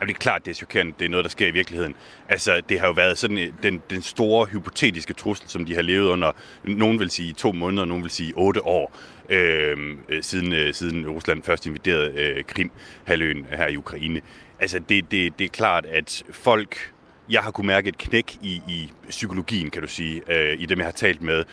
Jamen, 0.00 0.08
det 0.08 0.14
er 0.14 0.18
klart, 0.18 0.44
det 0.44 0.50
er 0.50 0.54
chokerende. 0.54 0.92
Det 0.98 1.04
er 1.04 1.08
noget, 1.08 1.24
der 1.24 1.30
sker 1.30 1.46
i 1.46 1.50
virkeligheden. 1.50 1.94
Altså, 2.28 2.60
det 2.68 2.80
har 2.80 2.86
jo 2.86 2.92
været 2.92 3.18
sådan 3.18 3.38
øh, 3.38 3.52
den, 3.62 3.82
den 3.90 4.02
store 4.02 4.46
hypotetiske 4.46 5.14
trussel, 5.14 5.48
som 5.48 5.64
de 5.64 5.74
har 5.74 5.82
levet 5.82 6.08
under, 6.08 6.32
nogen 6.64 6.98
vil 6.98 7.10
sige 7.10 7.32
to 7.32 7.52
måneder, 7.52 7.84
nogen 7.84 8.02
vil 8.02 8.10
sige 8.10 8.32
otte 8.36 8.66
år, 8.66 8.96
øhm, 9.28 9.98
øh, 10.08 10.22
siden, 10.22 10.52
øh, 10.52 10.74
siden 10.74 11.08
Rusland 11.08 11.42
først 11.42 11.66
invaderede 11.66 12.12
øh, 12.14 12.44
Krim-halvøen 12.44 13.46
her 13.50 13.68
i 13.68 13.76
Ukraine. 13.76 14.20
Altså, 14.60 14.78
det, 14.78 15.10
det, 15.10 15.38
det 15.38 15.44
er 15.44 15.48
klart, 15.48 15.86
at 15.86 16.22
folk... 16.30 16.92
Jeg 17.30 17.40
har 17.40 17.50
kunne 17.50 17.66
mærke 17.66 17.88
et 17.88 17.98
knæk 17.98 18.38
i, 18.42 18.62
i 18.68 18.92
psykologien, 19.08 19.70
kan 19.70 19.82
du 19.82 19.88
sige, 19.88 20.22
øh, 20.28 20.60
i 20.60 20.66
dem, 20.66 20.78
jeg 20.78 20.86
har 20.86 20.92
talt 20.92 21.22
med, 21.22 21.44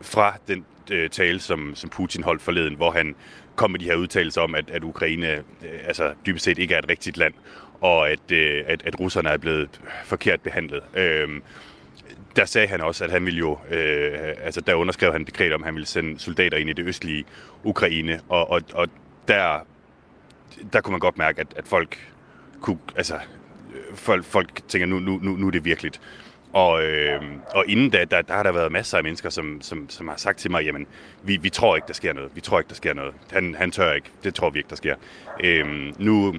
fra 0.00 0.38
den 0.48 0.64
øh, 0.90 1.10
tale, 1.10 1.40
som, 1.40 1.74
som 1.74 1.90
Putin 1.90 2.22
holdt 2.22 2.42
forleden, 2.42 2.74
hvor 2.74 2.90
han 2.90 3.14
kom 3.56 3.70
med 3.70 3.80
de 3.80 3.84
her 3.84 3.94
udtalelser 3.96 4.40
om, 4.40 4.54
at, 4.54 4.70
at 4.70 4.84
Ukraine 4.84 5.28
øh, 5.36 5.80
altså, 5.84 6.12
dybest 6.26 6.44
set 6.44 6.58
ikke 6.58 6.74
er 6.74 6.78
et 6.78 6.88
rigtigt 6.88 7.16
land, 7.16 7.34
og 7.80 8.10
at, 8.10 8.32
øh, 8.32 8.64
at, 8.66 8.82
at 8.86 9.00
russerne 9.00 9.28
er 9.28 9.36
blevet 9.36 9.80
forkert 10.04 10.40
behandlet. 10.40 10.80
Øh, 10.94 11.28
der 12.36 12.44
sagde 12.44 12.68
han 12.68 12.80
også, 12.80 13.04
at 13.04 13.10
han 13.10 13.26
ville 13.26 13.38
jo, 13.38 13.58
øh, 13.70 14.34
altså 14.42 14.60
der 14.60 14.74
underskrev 14.74 15.12
han 15.12 15.24
dekret 15.24 15.52
om, 15.52 15.62
at 15.62 15.64
han 15.64 15.74
ville 15.74 15.86
sende 15.86 16.18
soldater 16.18 16.58
ind 16.58 16.70
i 16.70 16.72
det 16.72 16.86
østlige 16.86 17.24
Ukraine, 17.64 18.20
og, 18.28 18.50
og, 18.50 18.62
og 18.72 18.88
der, 19.28 19.60
der 20.72 20.80
kunne 20.80 20.92
man 20.92 21.00
godt 21.00 21.18
mærke, 21.18 21.40
at, 21.40 21.46
at 21.56 21.68
folk 21.68 22.12
kunne, 22.60 22.78
altså, 22.96 23.14
øh, 23.14 23.96
folk, 23.96 24.24
folk 24.24 24.68
tænker, 24.68 24.86
nu, 24.86 24.98
nu, 24.98 25.18
nu, 25.22 25.36
nu 25.36 25.46
er 25.46 25.50
det 25.50 25.64
virkeligt. 25.64 26.00
Og, 26.56 26.82
øh, 26.82 27.22
og 27.54 27.64
inden 27.68 27.90
da, 27.90 28.04
der, 28.04 28.22
der 28.22 28.34
har 28.34 28.42
der 28.42 28.52
været 28.52 28.72
masser 28.72 28.98
af 28.98 29.04
mennesker, 29.04 29.30
som, 29.30 29.60
som, 29.60 29.90
som 29.90 30.08
har 30.08 30.16
sagt 30.16 30.38
til 30.38 30.50
mig, 30.50 30.64
jamen, 30.64 30.86
vi, 31.22 31.36
vi 31.36 31.50
tror 31.50 31.76
ikke, 31.76 31.86
der 31.88 31.94
sker 31.94 32.12
noget. 32.12 32.30
Vi 32.34 32.40
tror 32.40 32.58
ikke, 32.58 32.68
der 32.68 32.74
sker 32.74 32.94
noget. 32.94 33.14
Han, 33.32 33.54
han 33.54 33.70
tør 33.70 33.92
ikke. 33.92 34.10
Det 34.24 34.34
tror 34.34 34.50
vi 34.50 34.58
ikke, 34.58 34.70
der 34.70 34.76
sker. 34.76 34.94
Øh, 35.44 35.66
nu, 35.98 36.34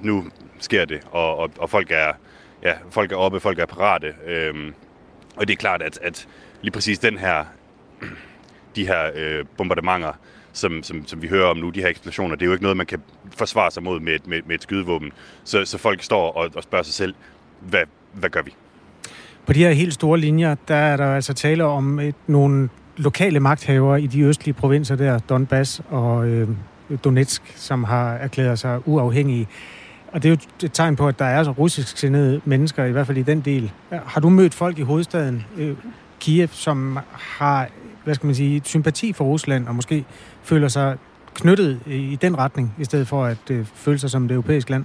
nu 0.00 0.24
sker 0.58 0.84
det, 0.84 1.00
og, 1.10 1.36
og, 1.36 1.50
og 1.58 1.70
folk, 1.70 1.90
er, 1.90 2.12
ja, 2.62 2.72
folk 2.90 3.12
er 3.12 3.16
oppe, 3.16 3.40
folk 3.40 3.58
er 3.58 3.66
parate. 3.66 4.14
Øh, 4.26 4.72
og 5.36 5.48
det 5.48 5.52
er 5.52 5.56
klart, 5.56 5.82
at, 5.82 5.98
at 6.02 6.28
lige 6.62 6.72
præcis 6.72 6.98
den 6.98 7.18
her, 7.18 7.44
de 8.76 8.86
her 8.86 9.10
øh, 9.14 9.44
bombardementer, 9.56 10.12
som, 10.52 10.82
som, 10.82 11.06
som 11.06 11.22
vi 11.22 11.28
hører 11.28 11.46
om 11.46 11.56
nu, 11.56 11.70
de 11.70 11.80
her 11.80 11.88
eksplosioner, 11.88 12.34
det 12.34 12.42
er 12.42 12.46
jo 12.46 12.52
ikke 12.52 12.64
noget, 12.64 12.76
man 12.76 12.86
kan 12.86 13.02
forsvare 13.36 13.70
sig 13.70 13.82
mod 13.82 14.00
med, 14.00 14.18
med, 14.24 14.42
med 14.46 14.54
et 14.54 14.62
skydevåben. 14.62 15.12
Så, 15.44 15.64
så 15.64 15.78
folk 15.78 16.02
står 16.02 16.32
og, 16.32 16.50
og 16.56 16.62
spørger 16.62 16.84
sig 16.84 16.94
selv, 16.94 17.14
hvad, 17.60 17.84
hvad 18.12 18.30
gør 18.30 18.42
vi? 18.42 18.54
På 19.46 19.52
de 19.52 19.58
her 19.58 19.70
helt 19.70 19.94
store 19.94 20.18
linjer, 20.18 20.54
der 20.68 20.74
er 20.74 20.96
der 20.96 21.14
altså 21.14 21.34
tale 21.34 21.64
om 21.64 21.98
et, 21.98 22.14
nogle 22.26 22.68
lokale 22.96 23.40
magthavere 23.40 24.02
i 24.02 24.06
de 24.06 24.20
østlige 24.22 24.54
provinser 24.54 24.96
der, 24.96 25.18
Donbass 25.18 25.82
og 25.88 26.28
øh, 26.28 26.48
Donetsk, 27.04 27.42
som 27.56 27.84
har 27.84 28.12
erklæret 28.12 28.58
sig 28.58 28.88
uafhængige. 28.88 29.48
Og 30.12 30.22
det 30.22 30.28
er 30.28 30.30
jo 30.30 30.66
et 30.66 30.72
tegn 30.72 30.96
på, 30.96 31.08
at 31.08 31.18
der 31.18 31.24
er 31.24 31.44
så 31.44 31.50
russisk 31.50 31.98
sindede 31.98 32.40
mennesker, 32.44 32.84
i 32.84 32.92
hvert 32.92 33.06
fald 33.06 33.18
i 33.18 33.22
den 33.22 33.40
del. 33.40 33.72
Har 33.90 34.20
du 34.20 34.28
mødt 34.28 34.54
folk 34.54 34.78
i 34.78 34.82
hovedstaden, 34.82 35.44
øh, 35.56 35.76
Kiev, 36.20 36.48
som 36.48 36.98
har, 37.12 37.68
hvad 38.04 38.14
skal 38.14 38.26
man 38.26 38.34
sige, 38.34 38.62
sympati 38.64 39.12
for 39.12 39.24
Rusland, 39.24 39.68
og 39.68 39.74
måske 39.74 40.04
føler 40.42 40.68
sig 40.68 40.96
knyttet 41.34 41.80
i 41.86 42.18
den 42.22 42.38
retning, 42.38 42.74
i 42.78 42.84
stedet 42.84 43.08
for 43.08 43.24
at 43.24 43.50
øh, 43.50 43.66
føle 43.74 43.98
sig 43.98 44.10
som 44.10 44.24
et 44.24 44.30
europæisk 44.30 44.70
land? 44.70 44.84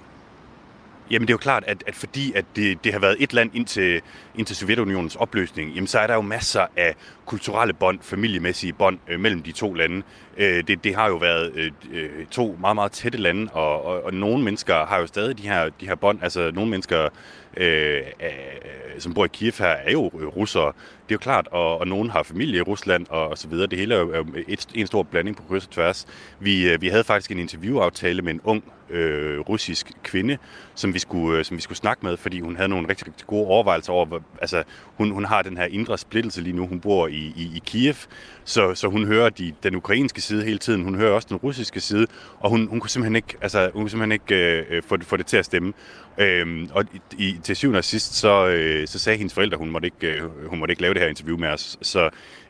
Jamen 1.12 1.28
det 1.28 1.30
er 1.30 1.34
jo 1.34 1.38
klart, 1.38 1.64
at, 1.68 1.84
at 1.88 1.96
fordi 1.96 2.34
at 2.36 2.46
det, 2.56 2.84
det 2.84 2.94
har 2.94 3.00
været 3.00 3.16
et 3.20 3.34
land 3.34 3.52
indtil, 3.54 4.02
indtil 4.36 4.56
Sovjetunionens 4.56 5.16
opløsning, 5.16 5.72
jamen 5.72 5.88
så 5.88 6.00
er 6.00 6.08
der 6.08 6.14
jo 6.14 6.22
masser 6.22 6.66
af 6.78 6.96
kulturelle 7.26 7.74
bånd, 7.74 8.00
familiemæssige 8.02 8.74
bånd 8.74 9.00
øh, 9.08 9.20
mellem 9.20 9.44
de 9.44 9.52
to 9.52 9.74
lande. 9.74 10.04
Øh, 10.38 10.64
det, 10.68 10.84
det 10.84 10.96
har 10.96 11.08
jo 11.08 11.16
været 11.16 11.52
øh, 11.56 11.72
øh 11.92 12.26
to 12.32 12.58
meget, 12.60 12.76
meget 12.76 12.92
tætte 12.92 13.18
lande, 13.18 13.52
og, 13.54 13.86
og, 13.86 14.04
og 14.04 14.14
nogle 14.14 14.44
mennesker 14.44 14.86
har 14.86 14.98
jo 14.98 15.08
stadig 15.08 15.38
de 15.38 15.44
her, 15.44 15.70
de 15.70 15.88
her 15.88 15.96
bånd. 15.96 16.20
Altså 16.24 16.52
nogle 16.54 16.72
mennesker, 16.72 17.10
øh, 17.58 18.02
øh, 18.22 19.00
som 19.00 19.14
bor 19.14 19.26
i 19.26 19.30
Kiev 19.34 19.54
her, 19.60 19.66
er 19.68 19.92
jo 19.92 20.08
russere. 20.14 20.68
Det 20.68 21.12
er 21.12 21.16
jo 21.16 21.18
klart, 21.18 21.48
og, 21.52 21.78
og 21.78 21.88
nogen 21.88 22.10
har 22.10 22.24
familie 22.24 22.58
i 22.58 22.62
Rusland 22.62 23.06
og, 23.10 23.28
og 23.28 23.38
så 23.38 23.48
videre. 23.48 23.68
Det 23.68 23.80
hele 23.80 23.96
er 23.96 24.00
jo 24.00 24.26
et, 24.48 24.68
en 24.76 24.88
stor 24.88 25.04
blanding 25.04 25.38
på 25.38 25.44
kryds 25.44 25.66
og 25.66 25.72
tværs. 25.72 26.08
Vi, 26.40 26.70
øh, 26.70 26.82
vi 26.82 26.88
havde 26.88 27.04
faktisk 27.04 27.32
en 27.32 27.40
interviewaftale 27.40 28.22
med 28.22 28.34
en 28.34 28.42
ung 28.44 28.64
øh, 28.92 29.40
russisk 29.40 29.92
kvinde, 30.04 30.38
som 30.76 30.94
vi, 30.94 31.00
skulle, 31.00 31.40
øh, 31.40 31.46
som 31.46 31.58
vi 31.58 31.62
skulle 31.62 31.78
snakke 31.78 32.06
med, 32.06 32.18
fordi 32.18 32.40
hun 32.40 32.56
havde 32.56 32.70
nogle 32.70 32.90
rigtig, 32.90 33.08
rigtig 33.08 33.28
gode 33.28 33.48
overvejelser 33.48 33.94
over, 33.94 34.20
altså 34.42 34.64
hun, 34.98 35.12
hun 35.12 35.26
har 35.26 35.42
den 35.42 35.58
her 35.58 35.66
indre 35.66 35.98
splittelse 35.98 36.42
lige 36.42 36.56
nu. 36.56 36.68
Hun 36.68 36.80
bor 36.80 37.08
i, 37.08 37.34
i, 37.36 37.52
i 37.56 37.62
Kiev, 37.66 37.96
så, 38.44 38.76
så 38.76 38.88
hun 38.88 39.06
hører 39.06 39.30
de, 39.30 39.54
den 39.64 39.76
ukrainske 39.76 40.22
side 40.22 40.44
hele 40.44 40.58
tiden, 40.58 40.84
hun 40.84 40.96
hører 40.96 41.14
også 41.14 41.28
den 41.30 41.38
russiske 41.38 41.80
side, 41.80 42.08
og 42.40 42.50
hun, 42.50 42.68
hun 42.68 42.80
kunne 42.80 42.90
simpelthen 42.90 43.16
ikke, 43.16 43.36
altså, 43.42 43.70
hun 43.74 43.82
kunne 43.82 43.90
simpelthen 43.90 44.12
ikke 44.12 44.36
øh, 44.36 44.66
øh 44.70 44.84
få, 44.84 44.98
få 45.02 45.18
det 45.18 45.26
til 45.26 45.38
at 45.38 45.46
stemme. 45.46 45.74
Øhm, 46.18 46.70
og 46.74 46.86
i, 47.18 47.38
til 47.44 47.56
syvende 47.56 47.78
og 47.78 47.84
sidst, 47.84 48.14
så, 48.14 48.48
øh, 48.48 48.88
så 48.88 49.00
sagde 49.00 49.18
hendes 49.18 49.34
forældre, 49.34 49.58
hun 49.58 49.70
måtte 49.70 49.86
ikke, 49.86 50.08
øh, 50.08 50.48
hun 50.48 50.60
måtte 50.60 50.72
ikke 50.72 50.82
lave 50.82 50.94
det 50.94 51.02
her 51.02 51.10
interview 51.10 51.38
med 51.38 51.50
os, 51.50 51.78
så 51.82 52.10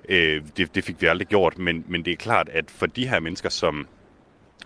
øh, 0.09 0.41
det, 0.57 0.75
det 0.75 0.83
fik 0.83 1.01
vi 1.01 1.07
aldrig 1.07 1.27
gjort, 1.27 1.57
men, 1.57 1.85
men 1.87 2.05
det 2.05 2.11
er 2.11 2.17
klart, 2.17 2.49
at 2.49 2.65
for 2.71 2.85
de 2.85 3.07
her 3.07 3.19
mennesker, 3.19 3.49
som, 3.49 3.87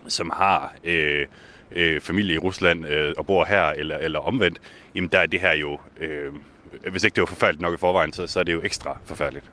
som 0.08 0.30
har... 0.30 0.74
Øh, 0.84 1.26
øh, 1.70 2.00
familie 2.00 2.34
i 2.34 2.38
Rusland 2.38 2.86
øh, 2.86 3.14
og 3.18 3.26
bor 3.26 3.44
her, 3.44 3.64
eller, 3.64 3.98
eller 3.98 4.18
omvendt, 4.18 4.60
jamen 4.94 5.08
der 5.08 5.18
er 5.18 5.26
det 5.26 5.40
her 5.40 5.52
jo, 5.52 5.78
øh, 6.00 6.32
hvis 6.90 7.04
ikke 7.04 7.14
det 7.14 7.20
var 7.20 7.26
forfærdeligt 7.26 7.62
nok 7.62 7.74
i 7.74 7.76
forvejen, 7.76 8.12
så, 8.12 8.26
så 8.26 8.40
er 8.40 8.44
det 8.44 8.52
jo 8.52 8.62
ekstra 8.64 8.98
forfærdeligt. 9.04 9.50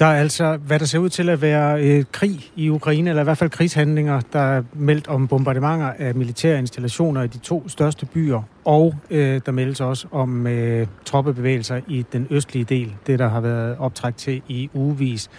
Der 0.00 0.06
er 0.06 0.20
altså, 0.20 0.56
hvad 0.56 0.78
der 0.78 0.84
ser 0.84 0.98
ud 0.98 1.08
til 1.08 1.28
at 1.28 1.42
være 1.42 1.82
øh, 1.82 2.04
krig 2.12 2.50
i 2.56 2.68
Ukraine, 2.68 3.10
eller 3.10 3.22
i 3.22 3.24
hvert 3.24 3.38
fald 3.38 3.50
krigshandlinger, 3.50 4.20
der 4.32 4.40
er 4.40 4.62
meldt 4.72 5.08
om 5.08 5.28
bombardementer 5.28 5.92
af 5.98 6.14
militære 6.14 6.58
installationer 6.58 7.22
i 7.22 7.26
de 7.26 7.38
to 7.38 7.68
største 7.68 8.06
byer, 8.06 8.42
og 8.64 8.94
øh, 9.10 9.40
der 9.46 9.52
meldes 9.52 9.80
også 9.80 10.06
om 10.10 10.46
øh, 10.46 10.86
troppebevægelser 11.04 11.80
i 11.88 12.04
den 12.12 12.26
østlige 12.30 12.64
del, 12.64 12.94
det 13.06 13.18
der 13.18 13.28
har 13.28 13.40
været 13.40 13.76
optræk 13.78 14.16
til 14.16 14.42
i 14.48 14.70
ugevis. 14.74 15.30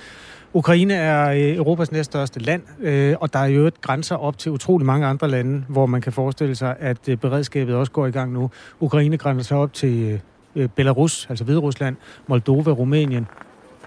Ukraine 0.53 0.93
er 0.93 1.29
øh, 1.29 1.55
Europas 1.57 1.91
næststørste 1.91 2.39
land, 2.39 2.61
øh, 2.79 3.15
og 3.19 3.33
der 3.33 3.39
er 3.39 3.47
jo 3.47 3.67
et 3.67 3.81
grænser 3.81 4.15
op 4.15 4.37
til 4.37 4.51
utrolig 4.51 4.85
mange 4.85 5.07
andre 5.07 5.27
lande, 5.27 5.63
hvor 5.67 5.85
man 5.85 6.01
kan 6.01 6.13
forestille 6.13 6.55
sig, 6.55 6.75
at 6.79 7.09
øh, 7.09 7.17
beredskabet 7.17 7.75
også 7.75 7.91
går 7.91 8.07
i 8.07 8.11
gang 8.11 8.31
nu. 8.31 8.49
Ukraine 8.79 9.17
grænser 9.17 9.55
op 9.55 9.73
til 9.73 10.21
øh, 10.55 10.69
Belarus, 10.69 11.25
altså 11.29 11.43
Hviderusland, 11.43 11.95
Moldova, 12.27 12.71
Rumænien 12.71 13.27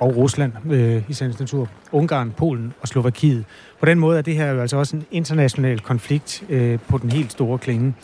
og 0.05 0.17
Rusland 0.17 0.53
øh, 0.73 1.03
i 1.09 1.13
sagens 1.13 1.39
natur, 1.39 1.69
Ungarn, 1.93 2.31
Polen 2.31 2.75
og 2.81 2.89
Slovakiet. 2.89 3.45
På 3.81 3.87
den 3.87 3.99
måde 3.99 4.19
er 4.19 4.23
det 4.23 4.35
her 4.35 4.53
jo 4.53 4.61
altså 4.61 4.77
også 4.77 4.97
en 4.97 5.07
international 5.11 5.81
konflikt 5.81 6.45
øh, 6.49 6.79
på 6.89 6.99
den 6.99 7.13
helt 7.13 7.33
store 7.33 7.59
klinge. 7.59 7.95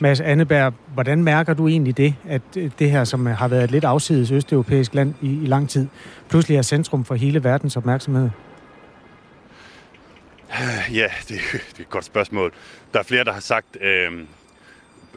Mads 0.00 0.20
Anneberg, 0.20 0.74
hvordan 0.94 1.22
mærker 1.22 1.54
du 1.54 1.68
egentlig 1.68 1.96
det, 1.96 2.14
at 2.28 2.42
øh, 2.56 2.70
det 2.78 2.90
her, 2.90 3.04
som 3.04 3.26
har 3.26 3.48
været 3.48 3.64
et 3.64 3.70
lidt 3.70 3.84
afsides 3.84 4.30
østeuropæisk 4.30 4.94
land 4.94 5.14
i, 5.22 5.42
i 5.42 5.46
lang 5.46 5.68
tid, 5.68 5.86
pludselig 6.28 6.56
er 6.58 6.62
centrum 6.62 7.04
for 7.04 7.14
hele 7.14 7.44
verdens 7.44 7.76
opmærksomhed? 7.76 8.30
Ja, 10.94 11.06
det, 11.28 11.28
det 11.52 11.78
er 11.78 11.80
et 11.80 11.90
godt 11.90 12.04
spørgsmål. 12.04 12.52
Der 12.92 12.98
er 12.98 13.02
flere, 13.02 13.24
der 13.24 13.32
har 13.32 13.40
sagt, 13.40 13.76
øh, 13.80 14.12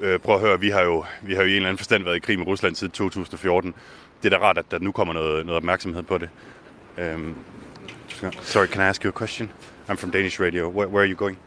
øh, 0.02 0.20
prøv 0.20 0.36
at 0.36 0.42
høre, 0.42 0.60
vi 0.60 0.70
har, 0.70 0.82
jo, 0.82 1.06
vi 1.22 1.34
har 1.34 1.42
jo 1.42 1.48
i 1.48 1.52
en 1.52 1.56
eller 1.56 1.70
anden 1.70 1.78
forstand 1.78 2.04
været 2.04 2.16
i 2.16 2.20
krig 2.20 2.38
med 2.40 2.48
Rusland 2.48 2.76
siden 2.76 2.92
2014. 2.92 3.74
Det 4.24 4.34
er 4.34 4.40
da 4.40 4.46
rart, 4.46 4.58
at 4.58 4.72
der 4.72 4.80
nu 4.80 4.92
kommer 4.92 5.14
noget, 5.14 5.46
noget 5.46 5.58
opmærksomhed 5.58 6.04
på 6.04 6.18
det. 6.18 6.30
Um, 6.98 7.36
sorry, 8.42 8.68
can 8.68 8.82
I 8.82 8.86
ask 8.86 9.04
you 9.04 9.10
a 9.10 9.18
question? 9.18 9.52
I'm 9.90 9.96
from 9.96 10.12
Danish 10.12 10.42
radio. 10.42 10.70
Where, 10.70 10.88
where 10.88 11.04
are 11.04 11.10
you 11.10 11.16
going? 11.16 11.38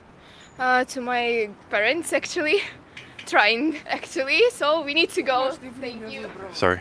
Uh, 0.59 0.85
to 0.85 1.01
my 1.01 1.49
parents, 1.71 2.13
actually 2.13 2.55
trying 3.33 3.77
actually, 3.87 4.41
so 4.53 4.85
we 4.85 4.95
need 4.95 5.09
to 5.09 5.23
go. 5.23 5.51
Thank 5.81 6.03
you. 6.15 6.29
Sorry. 6.53 6.79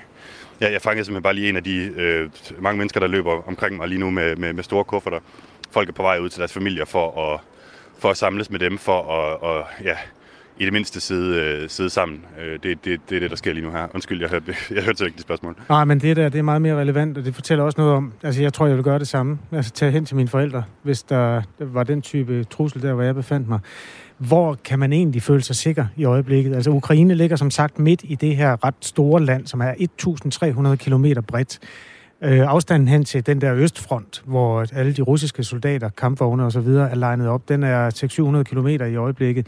Ja, 0.61 0.71
jeg 0.71 0.81
fangede 0.81 1.05
simpelthen 1.05 1.23
bare 1.23 1.33
lige 1.33 1.49
en 1.49 1.55
af 1.55 1.63
de 1.63 1.93
øh, 1.97 2.29
mange 2.59 2.77
mennesker, 2.77 2.99
der 2.99 3.07
løber 3.07 3.47
omkring 3.47 3.77
mig 3.77 3.87
lige 3.87 3.99
nu 3.99 4.09
med, 4.11 4.35
med, 4.35 4.53
med 4.53 4.63
store 4.63 4.83
kufferter. 4.83 5.19
Folk 5.71 5.89
er 5.89 5.93
på 5.93 6.01
vej 6.01 6.19
ud 6.19 6.29
til 6.29 6.39
deres 6.39 6.53
familier 6.53 6.85
for 6.85 7.33
at, 7.33 7.39
for 7.99 8.09
at 8.09 8.17
samles 8.17 8.49
med 8.49 8.59
dem, 8.59 8.77
for 8.77 9.01
at 9.01 9.41
og, 9.41 9.65
ja, 9.83 9.97
i 10.59 10.65
det 10.65 10.73
mindste 10.73 10.99
sidde, 10.99 11.41
øh, 11.41 11.69
sidde 11.69 11.89
sammen. 11.89 12.25
Øh, 12.41 12.59
det, 12.63 12.85
det, 12.85 13.01
det 13.09 13.15
er 13.15 13.19
det, 13.19 13.29
der 13.29 13.35
sker 13.35 13.53
lige 13.53 13.65
nu 13.65 13.71
her. 13.71 13.87
Undskyld, 13.93 14.21
jeg 14.21 14.29
hørte, 14.29 14.55
jeg 14.75 14.83
hørte 14.83 15.05
ikke 15.05 15.15
det 15.15 15.21
spørgsmål. 15.21 15.55
Nej, 15.69 15.85
men 15.85 15.99
det 15.99 16.17
der, 16.17 16.29
det 16.29 16.39
er 16.39 16.43
meget 16.43 16.61
mere 16.61 16.75
relevant, 16.75 17.17
og 17.17 17.25
det 17.25 17.35
fortæller 17.35 17.63
også 17.63 17.81
noget 17.81 17.93
om, 17.93 18.13
altså 18.23 18.41
jeg 18.41 18.53
tror, 18.53 18.67
jeg 18.67 18.75
vil 18.75 18.83
gøre 18.83 18.99
det 18.99 19.07
samme. 19.07 19.39
Altså 19.51 19.71
tage 19.71 19.91
hen 19.91 20.05
til 20.05 20.15
mine 20.15 20.29
forældre, 20.29 20.63
hvis 20.83 21.03
der 21.03 21.41
var 21.59 21.83
den 21.83 22.01
type 22.01 22.43
trussel 22.43 22.81
der, 22.81 22.93
hvor 22.93 23.03
jeg 23.03 23.15
befandt 23.15 23.49
mig. 23.49 23.59
Hvor 24.17 24.55
kan 24.65 24.79
man 24.79 24.93
egentlig 24.93 25.21
føle 25.21 25.41
sig 25.41 25.55
sikker 25.55 25.85
i 25.95 26.03
øjeblikket? 26.03 26.55
Altså 26.55 26.71
Ukraine 26.71 27.15
ligger 27.15 27.35
som 27.35 27.51
sagt 27.51 27.79
midt 27.79 28.01
i 28.03 28.15
det 28.15 28.35
her 28.35 28.65
ret 28.65 28.75
store 28.81 29.21
land, 29.21 29.47
som 29.47 29.61
er 29.61 29.73
1.300 29.73 30.75
km 30.75 31.05
bredt. 31.27 31.59
Øh, 32.23 32.39
afstanden 32.39 32.87
hen 32.87 33.05
til 33.05 33.25
den 33.25 33.41
der 33.41 33.55
østfront, 33.55 34.21
hvor 34.25 34.65
alle 34.73 34.93
de 34.93 35.01
russiske 35.01 35.43
soldater, 35.43 35.89
kampvogne 35.89 36.45
og 36.45 36.51
så 36.51 36.59
videre 36.59 36.91
er 36.91 36.95
legnet 36.95 37.27
op, 37.27 37.49
den 37.49 37.63
er 37.63 37.89
600-700 38.39 38.43
km 38.43 38.67
i 38.67 38.95
øjeblikket. 38.95 39.47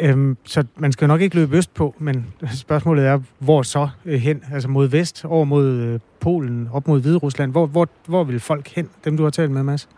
Øhm, 0.00 0.36
så 0.44 0.64
man 0.76 0.92
skal 0.92 1.04
jo 1.04 1.08
nok 1.08 1.20
ikke 1.20 1.36
løbe 1.36 1.56
øst 1.56 1.74
på, 1.74 1.94
men 1.98 2.26
spørgsmålet 2.64 3.06
er, 3.06 3.20
hvor 3.38 3.62
så 3.62 3.88
øh, 4.04 4.20
hen? 4.20 4.44
Altså 4.52 4.68
mod 4.68 4.88
vest, 4.88 5.24
over 5.24 5.44
mod 5.44 5.66
øh, 5.66 6.00
Polen, 6.20 6.68
op 6.72 6.88
mod 6.88 7.00
Hvide 7.00 7.16
Rusland. 7.16 7.50
Hvor, 7.50 7.66
hvor, 7.66 7.88
hvor 8.06 8.24
vil 8.24 8.40
folk 8.40 8.68
hen, 8.68 8.90
dem 9.04 9.16
du 9.16 9.22
har 9.22 9.30
talt 9.30 9.50
med, 9.50 9.62
Mads? 9.62 9.88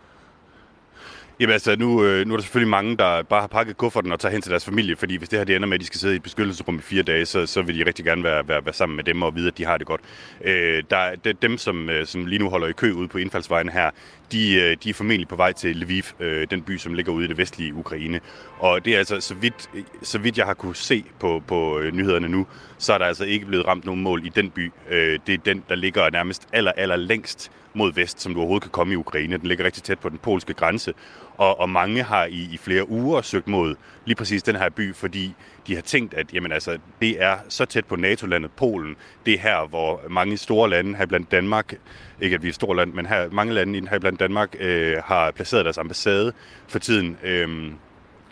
Jamen 1.41 1.53
altså, 1.53 1.77
nu, 1.77 2.05
øh, 2.05 2.27
nu 2.27 2.35
er 2.35 2.37
der 2.37 2.43
selvfølgelig 2.43 2.71
mange, 2.71 2.97
der 2.97 3.23
bare 3.23 3.41
har 3.41 3.47
pakket 3.47 3.77
kufferten 3.77 4.13
og 4.13 4.21
tager 4.21 4.33
hen 4.33 4.43
til 4.43 4.51
deres 4.51 4.65
familie, 4.65 4.97
fordi 4.97 5.17
hvis 5.17 5.29
det 5.29 5.39
her 5.39 5.45
det 5.45 5.57
ender 5.57 5.69
med, 5.69 5.75
at 5.75 5.81
de 5.81 5.87
skal 5.87 6.01
sidde 6.01 6.15
i 6.15 6.17
et 6.17 6.23
beskyttelsesrum 6.23 6.77
i 6.77 6.81
fire 6.81 7.03
dage, 7.03 7.27
så, 7.27 7.47
så 7.47 7.63
vil 7.63 7.79
de 7.79 7.87
rigtig 7.87 8.05
gerne 8.05 8.25
være, 8.25 8.49
være, 8.49 8.65
være 8.65 8.75
sammen 8.75 8.97
med 8.97 9.05
dem 9.05 9.23
og 9.23 9.37
vide, 9.37 9.49
at 9.49 9.59
de 9.59 9.65
har 9.65 9.79
det 9.79 9.87
godt. 9.87 10.01
Øh, 10.45 10.83
der, 10.91 11.15
de, 11.25 11.33
dem, 11.33 11.59
som, 11.59 11.91
øh, 11.91 12.07
som 12.07 12.27
lige 12.27 12.39
nu 12.39 12.49
holder 12.49 12.67
i 12.67 12.73
kø 12.73 12.93
ude 12.93 13.09
på 13.09 13.19
indfaldsvejen 13.19 13.69
her, 13.69 13.91
de, 14.33 14.55
øh, 14.55 14.77
de 14.85 14.91
er 14.91 14.95
formentlig 14.95 15.29
på 15.29 15.37
vej 15.37 15.53
til 15.53 15.77
Lviv, 15.77 16.03
øh, 16.21 16.47
den 16.51 16.63
by, 16.63 16.77
som 16.79 16.95
ligger 16.95 17.13
ude 17.13 17.25
i 17.25 17.29
det 17.29 17.39
vestlige 17.39 17.75
Ukraine. 17.75 18.21
Og 18.59 18.85
det 18.85 18.95
er 18.95 18.99
altså, 18.99 19.21
så 19.21 19.35
vidt, 19.35 19.71
så 20.03 20.19
vidt 20.19 20.39
jeg 20.39 20.47
har 20.47 20.55
kunne 20.55 20.77
se 20.77 21.05
på, 21.19 21.43
på 21.47 21.79
øh, 21.79 21.95
nyhederne 21.95 22.29
nu, 22.29 22.47
så 22.79 22.93
er 22.93 22.99
der 22.99 23.07
altså 23.07 23.25
ikke 23.25 23.47
blevet 23.47 23.67
ramt 23.67 23.85
nogen 23.85 24.03
mål 24.03 24.27
i 24.27 24.29
den 24.29 24.51
by. 24.51 24.73
Øh, 24.91 25.19
det 25.27 25.35
er 25.35 25.39
den, 25.39 25.65
der 25.69 25.75
ligger 25.75 26.11
nærmest 26.11 26.49
aller, 26.53 26.73
aller 26.77 26.97
længst 26.97 27.51
mod 27.75 27.93
vest, 27.93 28.21
som 28.21 28.35
du 28.35 28.41
overhovedet 28.41 28.63
kan 28.63 28.71
komme 28.71 28.93
i 28.93 28.97
Ukraine. 28.97 29.37
Den 29.37 29.47
ligger 29.47 29.65
rigtig 29.65 29.83
tæt 29.83 29.99
på 29.99 30.09
den 30.09 30.19
polske 30.19 30.55
grænse, 30.55 30.95
og, 31.37 31.61
og 31.61 31.71
mange 31.71 32.03
har 32.03 32.25
i, 32.25 32.49
i 32.53 32.57
flere 32.57 32.91
uger 32.91 33.23
søgt 33.23 33.49
mod 33.49 33.75
lige 34.05 34.17
præcis 34.17 34.43
den 34.43 34.57
her 34.57 34.69
by, 34.69 34.95
fordi 34.95 35.35
de 35.67 35.75
har 35.75 35.83
tænkt, 35.83 36.15
at 36.15 36.35
jamen, 36.35 36.53
altså, 36.53 36.79
det 37.01 37.23
er 37.23 37.37
så 37.49 37.65
tæt 37.65 37.85
på 37.85 37.97
NATO-landet 37.97 38.51
Polen. 38.51 38.97
Det 39.27 39.35
er 39.35 39.39
her, 39.39 39.67
hvor 39.67 40.01
mange 40.11 40.37
store 40.37 40.71
lande, 40.71 40.97
her 40.97 41.07
blandt 41.07 41.31
Danmark, 41.31 41.75
ikke 42.21 42.35
at 42.35 42.43
vi 42.43 42.49
er 42.49 42.51
et 42.51 42.55
stort 42.55 42.77
land, 42.77 42.93
men 42.93 43.07
her, 43.07 43.31
mange 43.31 43.55
lande 43.55 43.89
her 43.89 43.99
blandt 43.99 44.21
Danmark 44.21 44.57
øh, 44.61 44.97
har 45.05 45.31
placeret 45.31 45.65
deres 45.65 45.79
ambassade 45.79 46.33
for 46.69 46.79
tiden. 46.79 47.17
Øh, 47.23 47.73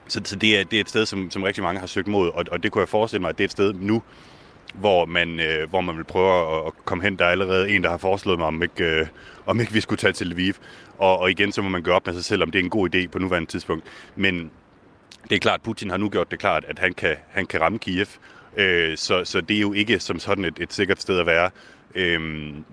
så, 0.08 0.20
så 0.24 0.36
det, 0.36 0.60
er, 0.60 0.64
det 0.64 0.76
er 0.76 0.80
et 0.80 0.88
sted, 0.88 1.06
som, 1.06 1.30
som 1.30 1.42
rigtig 1.42 1.62
mange 1.62 1.80
har 1.80 1.86
søgt 1.86 2.08
mod, 2.08 2.28
og, 2.28 2.44
og 2.50 2.62
det 2.62 2.72
kunne 2.72 2.80
jeg 2.80 2.88
forestille 2.88 3.20
mig, 3.20 3.28
at 3.28 3.38
det 3.38 3.44
er 3.44 3.48
et 3.48 3.52
sted 3.52 3.72
nu, 3.72 4.02
hvor 4.74 5.04
man, 5.04 5.40
øh, 5.40 5.70
hvor 5.70 5.80
man 5.80 5.96
vil 5.96 6.04
prøve 6.04 6.58
at, 6.58 6.66
at 6.66 6.72
komme 6.84 7.04
hen. 7.04 7.18
Der 7.18 7.24
er 7.24 7.30
allerede 7.30 7.70
en, 7.70 7.84
der 7.84 7.90
har 7.90 7.98
foreslået 7.98 8.38
mig, 8.38 8.48
om 8.48 8.62
ikke, 8.62 8.84
øh, 8.84 9.06
om 9.46 9.60
ikke 9.60 9.72
vi 9.72 9.80
skulle 9.80 9.98
tage 9.98 10.12
til 10.12 10.26
Lviv. 10.26 10.54
Og, 10.98 11.18
og 11.18 11.30
igen, 11.30 11.52
så 11.52 11.62
må 11.62 11.68
man 11.68 11.82
gøre 11.82 11.94
op 11.94 12.06
med 12.06 12.14
sig 12.14 12.24
selv, 12.24 12.42
om 12.42 12.50
det 12.50 12.58
er 12.58 12.64
en 12.64 12.70
god 12.70 12.94
idé 12.94 13.06
på 13.06 13.18
nuværende 13.18 13.50
tidspunkt. 13.50 13.84
Men 14.16 14.50
det 15.28 15.36
er 15.36 15.40
klart, 15.40 15.62
Putin 15.62 15.90
har 15.90 15.96
nu 15.96 16.08
gjort 16.08 16.30
det 16.30 16.38
klart, 16.38 16.64
at 16.68 16.78
han 16.78 16.94
kan, 16.94 17.16
han 17.30 17.46
kan 17.46 17.60
ramme 17.60 17.78
Kiev. 17.78 18.06
Øh, 18.56 18.96
så, 18.96 19.24
så 19.24 19.40
det 19.40 19.56
er 19.56 19.60
jo 19.60 19.72
ikke 19.72 20.00
som 20.00 20.18
sådan 20.18 20.44
et, 20.44 20.58
et 20.60 20.72
sikkert 20.72 21.02
sted 21.02 21.18
at 21.18 21.26
være. 21.26 21.50
Øh, 21.94 22.20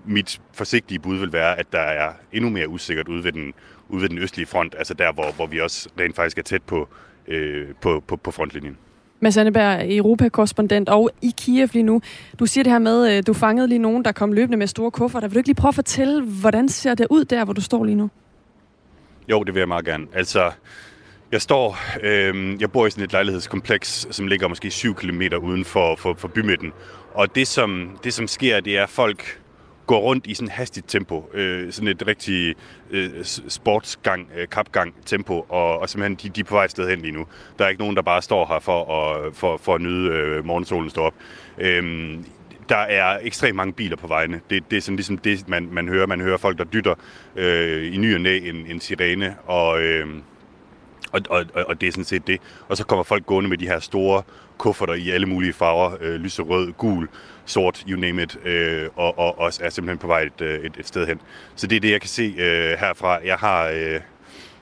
mit 0.04 0.40
forsigtige 0.52 0.98
bud 0.98 1.16
vil 1.16 1.32
være, 1.32 1.58
at 1.58 1.66
der 1.72 1.80
er 1.80 2.12
endnu 2.32 2.50
mere 2.50 2.68
usikkert 2.68 3.08
ude 3.08 3.24
ved 3.24 3.32
den, 3.32 3.54
ude 3.88 4.02
ved 4.02 4.08
den 4.08 4.18
østlige 4.18 4.46
front, 4.46 4.74
altså 4.78 4.94
der, 4.94 5.12
hvor, 5.12 5.32
hvor 5.36 5.46
vi 5.46 5.60
også 5.60 5.88
rent 6.00 6.16
faktisk 6.16 6.38
er 6.38 6.42
tæt 6.42 6.62
på, 6.62 6.88
øh, 7.28 7.68
på, 7.80 8.04
på, 8.06 8.16
på 8.16 8.30
frontlinjen. 8.30 8.76
Mads 9.20 9.36
Anneberg, 9.36 9.96
Europakorrespondent 9.96 10.88
og 10.88 11.10
i 11.22 11.34
Kiev 11.36 11.68
lige 11.72 11.82
nu. 11.82 12.00
Du 12.38 12.46
siger 12.46 12.64
det 12.64 12.72
her 12.72 12.78
med, 12.78 13.06
at 13.06 13.26
du 13.26 13.32
fangede 13.32 13.68
lige 13.68 13.78
nogen, 13.78 14.04
der 14.04 14.12
kom 14.12 14.32
løbende 14.32 14.58
med 14.58 14.66
store 14.66 14.90
kuffer. 14.90 15.20
Vil 15.20 15.32
du 15.32 15.38
ikke 15.38 15.48
lige 15.48 15.56
prøve 15.56 15.68
at 15.68 15.74
fortælle, 15.74 16.22
hvordan 16.22 16.68
ser 16.68 16.94
det 16.94 17.06
ud 17.10 17.24
der, 17.24 17.44
hvor 17.44 17.52
du 17.52 17.60
står 17.60 17.84
lige 17.84 17.94
nu? 17.94 18.10
Jo, 19.28 19.42
det 19.42 19.54
vil 19.54 19.60
jeg 19.60 19.68
meget 19.68 19.84
gerne. 19.84 20.06
Altså, 20.12 20.50
jeg 21.32 21.42
står, 21.42 21.78
øh, 22.02 22.60
jeg 22.60 22.72
bor 22.72 22.86
i 22.86 22.90
sådan 22.90 23.04
et 23.04 23.12
lejlighedskompleks, 23.12 24.06
som 24.10 24.26
ligger 24.26 24.48
måske 24.48 24.70
7 24.70 24.94
km 24.94 25.22
uden 25.42 25.64
for, 25.64 25.96
for, 25.96 26.14
for 26.18 26.28
bymidten. 26.28 26.72
Og 27.14 27.34
det 27.34 27.48
som, 27.48 27.98
det, 28.04 28.14
som 28.14 28.26
sker, 28.26 28.60
det 28.60 28.78
er, 28.78 28.82
at 28.82 28.88
folk 28.88 29.40
går 29.86 29.98
rundt 29.98 30.26
i 30.26 30.34
sådan 30.34 30.48
et 30.48 30.52
hastigt 30.52 30.88
tempo. 30.88 31.30
Øh, 31.34 31.72
sådan 31.72 31.88
et 31.88 32.06
rigtig 32.06 32.54
øh, 32.90 33.10
sportsgang, 33.48 34.30
øh, 34.36 34.48
kapgang 34.48 34.94
tempo, 35.06 35.46
og, 35.48 35.78
og 35.78 35.88
simpelthen 35.88 36.16
de, 36.22 36.36
de 36.36 36.40
er 36.40 36.44
på 36.44 36.54
vej 36.54 36.68
sted 36.68 36.88
hen 36.88 37.00
lige 37.00 37.12
nu. 37.12 37.26
Der 37.58 37.64
er 37.64 37.68
ikke 37.68 37.82
nogen, 37.82 37.96
der 37.96 38.02
bare 38.02 38.22
står 38.22 38.46
her 38.46 38.58
for 38.58 38.94
at, 38.94 39.36
for, 39.36 39.56
for 39.56 39.74
at 39.74 39.80
nyde 39.80 40.10
øh, 40.10 40.44
morgensolen 40.44 40.90
stå 40.90 41.02
op. 41.02 41.14
Øh, 41.58 42.14
der 42.68 42.76
er 42.76 43.18
ekstremt 43.22 43.56
mange 43.56 43.72
biler 43.72 43.96
på 43.96 44.06
vejene. 44.06 44.40
Det, 44.50 44.70
det 44.70 44.76
er 44.76 44.80
sådan 44.80 44.96
ligesom 44.96 45.18
det, 45.18 45.48
man, 45.48 45.68
man 45.72 45.88
hører. 45.88 46.06
Man 46.06 46.20
hører 46.20 46.36
folk, 46.36 46.58
der 46.58 46.64
dytter 46.64 46.94
øh, 47.36 47.94
i 47.94 47.96
ny 47.96 48.14
og 48.14 48.20
næ 48.20 48.38
en, 48.38 48.66
en 48.66 48.80
sirene, 48.80 49.36
og, 49.46 49.82
øh, 49.82 50.06
og, 51.12 51.20
og, 51.30 51.44
og 51.54 51.80
det 51.80 51.86
er 51.86 51.92
sådan 51.92 52.04
set 52.04 52.26
det. 52.26 52.40
Og 52.68 52.76
så 52.76 52.84
kommer 52.84 53.02
folk 53.02 53.26
gående 53.26 53.50
med 53.50 53.58
de 53.58 53.66
her 53.66 53.80
store 53.80 54.22
kufferter 54.58 54.94
i 54.94 55.10
alle 55.10 55.26
mulige 55.26 55.52
farver. 55.52 55.96
Øh, 56.00 56.14
lyserød, 56.14 56.72
gul, 56.72 57.08
sort, 57.44 57.84
you 57.88 58.00
name 58.00 58.22
it. 58.22 58.38
Øh, 58.44 58.88
og, 58.96 59.18
og, 59.18 59.38
og 59.38 59.46
er 59.60 59.70
simpelthen 59.70 59.98
på 59.98 60.06
vej 60.06 60.20
et, 60.20 60.40
øh, 60.40 60.60
et, 60.60 60.76
et 60.78 60.86
sted 60.86 61.06
hen. 61.06 61.20
Så 61.54 61.66
det 61.66 61.76
er 61.76 61.80
det, 61.80 61.90
jeg 61.90 62.00
kan 62.00 62.10
se 62.10 62.34
øh, 62.38 62.78
herfra. 62.78 63.18
Jeg 63.24 63.36
har... 63.36 63.68
Øh, 63.68 64.00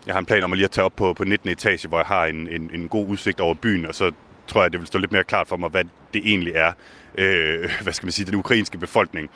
jeg 0.06 0.14
har 0.14 0.18
en 0.18 0.26
plan 0.26 0.44
om 0.44 0.52
at 0.52 0.58
lige 0.58 0.64
at 0.64 0.70
tage 0.70 0.84
op 0.84 0.96
på, 0.96 1.12
på 1.12 1.24
19. 1.24 1.50
etage, 1.50 1.88
hvor 1.88 1.98
jeg 1.98 2.06
har 2.06 2.26
en, 2.26 2.48
en, 2.48 2.70
en 2.74 2.88
god 2.88 3.06
udsigt 3.06 3.40
over 3.40 3.54
byen, 3.54 3.86
og 3.86 3.94
så 3.94 4.12
tror 4.46 4.62
jeg, 4.62 4.72
det 4.72 4.80
vil 4.80 4.86
stå 4.86 4.98
lidt 4.98 5.12
mere 5.12 5.24
klart 5.24 5.48
for 5.48 5.56
mig, 5.56 5.70
hvad 5.70 5.84
det 6.14 6.22
egentlig 6.24 6.52
er, 6.56 6.72
øh, 7.18 7.70
hvad 7.82 7.92
skal 7.92 8.06
man 8.06 8.12
sige, 8.12 8.26
den 8.26 8.34
ukrainske 8.34 8.78
befolkning 8.78 9.30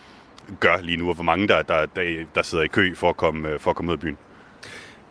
gør 0.60 0.80
lige 0.80 0.96
nu, 0.96 1.08
og 1.08 1.14
hvor 1.14 1.24
mange 1.24 1.48
der, 1.48 1.62
der, 1.62 1.86
der, 1.86 2.24
der 2.34 2.42
sidder 2.42 2.64
i 2.64 2.68
kø 2.68 2.94
for 2.94 3.08
at 3.08 3.16
komme, 3.16 3.48
øh, 3.48 3.60
for 3.60 3.70
at 3.70 3.76
komme 3.76 3.92
ud 3.92 3.96
af 3.96 4.00
byen. 4.00 4.18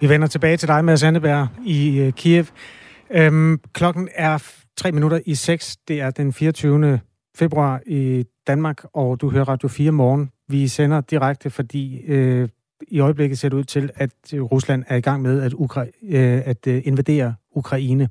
Vi 0.01 0.09
vender 0.09 0.27
tilbage 0.27 0.57
til 0.57 0.67
dig, 0.67 0.85
Mads 0.85 1.03
Anneberg, 1.03 1.47
i 1.65 1.99
øh, 1.99 2.13
Kiev. 2.13 2.45
Øhm, 3.11 3.59
klokken 3.73 4.09
er 4.15 4.43
tre 4.77 4.91
minutter 4.91 5.19
i 5.25 5.35
seks. 5.35 5.77
Det 5.87 6.01
er 6.01 6.11
den 6.11 6.33
24. 6.33 6.99
februar 7.37 7.81
i 7.85 8.25
Danmark, 8.47 8.83
og 8.93 9.21
du 9.21 9.29
hører 9.29 9.49
Radio 9.49 9.67
4 9.67 9.91
morgen. 9.91 10.29
Vi 10.47 10.67
sender 10.67 11.01
direkte, 11.01 11.49
fordi 11.49 12.01
øh, 12.01 12.49
i 12.87 12.99
øjeblikket 12.99 13.39
ser 13.39 13.49
det 13.49 13.57
ud 13.57 13.63
til, 13.63 13.89
at 13.95 14.11
øh, 14.33 14.41
Rusland 14.41 14.83
er 14.87 14.95
i 14.95 15.01
gang 15.01 15.21
med 15.21 15.41
at, 15.41 15.53
Ukra- 15.53 16.15
øh, 16.15 16.41
at 16.45 16.67
øh, 16.67 16.81
invadere 16.85 17.35
Ukraine. 17.51 18.09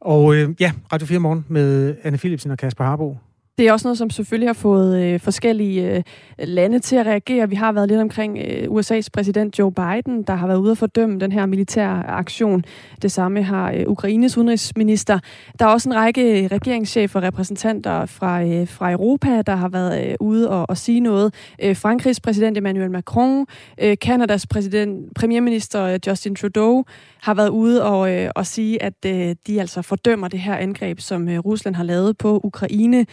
Og 0.00 0.34
øh, 0.34 0.50
ja, 0.60 0.72
Radio 0.92 1.06
4 1.06 1.18
morgen 1.18 1.44
med 1.48 1.96
Anne 2.02 2.18
Philipsen 2.18 2.50
og 2.50 2.58
Kasper 2.58 2.84
Harbo. 2.84 3.16
Det 3.58 3.68
er 3.68 3.72
også 3.72 3.88
noget, 3.88 3.98
som 3.98 4.10
selvfølgelig 4.10 4.48
har 4.48 4.54
fået 4.54 5.02
øh, 5.02 5.20
forskellige 5.20 5.96
øh, 5.96 6.02
lande 6.38 6.78
til 6.78 6.96
at 6.96 7.06
reagere. 7.06 7.48
Vi 7.48 7.54
har 7.54 7.72
været 7.72 7.88
lidt 7.88 8.00
omkring 8.00 8.38
øh, 8.38 8.68
USA's 8.70 9.06
præsident 9.12 9.58
Joe 9.58 9.72
Biden, 9.72 10.22
der 10.22 10.34
har 10.34 10.46
været 10.46 10.58
ude 10.58 10.70
at 10.70 10.78
fordømme 10.78 11.20
den 11.20 11.32
her 11.32 11.46
militære 11.46 12.06
aktion. 12.06 12.64
Det 13.02 13.12
samme 13.12 13.42
har 13.42 13.72
øh, 13.72 13.84
Ukraines 13.86 14.36
udenrigsminister. 14.36 15.18
Der 15.58 15.64
er 15.64 15.68
også 15.68 15.88
en 15.88 15.94
række 15.96 16.48
regeringschefer 16.48 17.20
og 17.20 17.26
repræsentanter 17.26 18.06
fra, 18.06 18.42
øh, 18.42 18.68
fra 18.68 18.92
Europa, 18.92 19.42
der 19.42 19.54
har 19.54 19.68
været 19.68 20.08
øh, 20.08 20.14
ude 20.20 20.50
og, 20.50 20.66
og 20.68 20.76
sige 20.76 21.00
noget. 21.00 21.34
Øh, 21.62 21.76
Frankrigs 21.76 22.20
præsident 22.20 22.58
Emmanuel 22.58 22.90
Macron, 22.90 23.46
øh, 23.80 23.96
Kanadas 24.00 24.46
præsident, 24.46 25.14
premierminister 25.14 25.82
øh, 25.82 25.98
Justin 26.06 26.34
Trudeau 26.34 26.84
har 27.22 27.34
været 27.34 27.48
ude 27.48 27.84
og, 27.84 28.12
øh, 28.12 28.30
og 28.36 28.46
sige, 28.46 28.82
at 28.82 28.94
øh, 29.06 29.34
de 29.46 29.60
altså 29.60 29.82
fordømmer 29.82 30.28
det 30.28 30.40
her 30.40 30.56
angreb, 30.56 31.00
som 31.00 31.28
øh, 31.28 31.38
Rusland 31.38 31.74
har 31.74 31.84
lavet 31.84 32.18
på 32.18 32.40
Ukraine. 32.44 33.06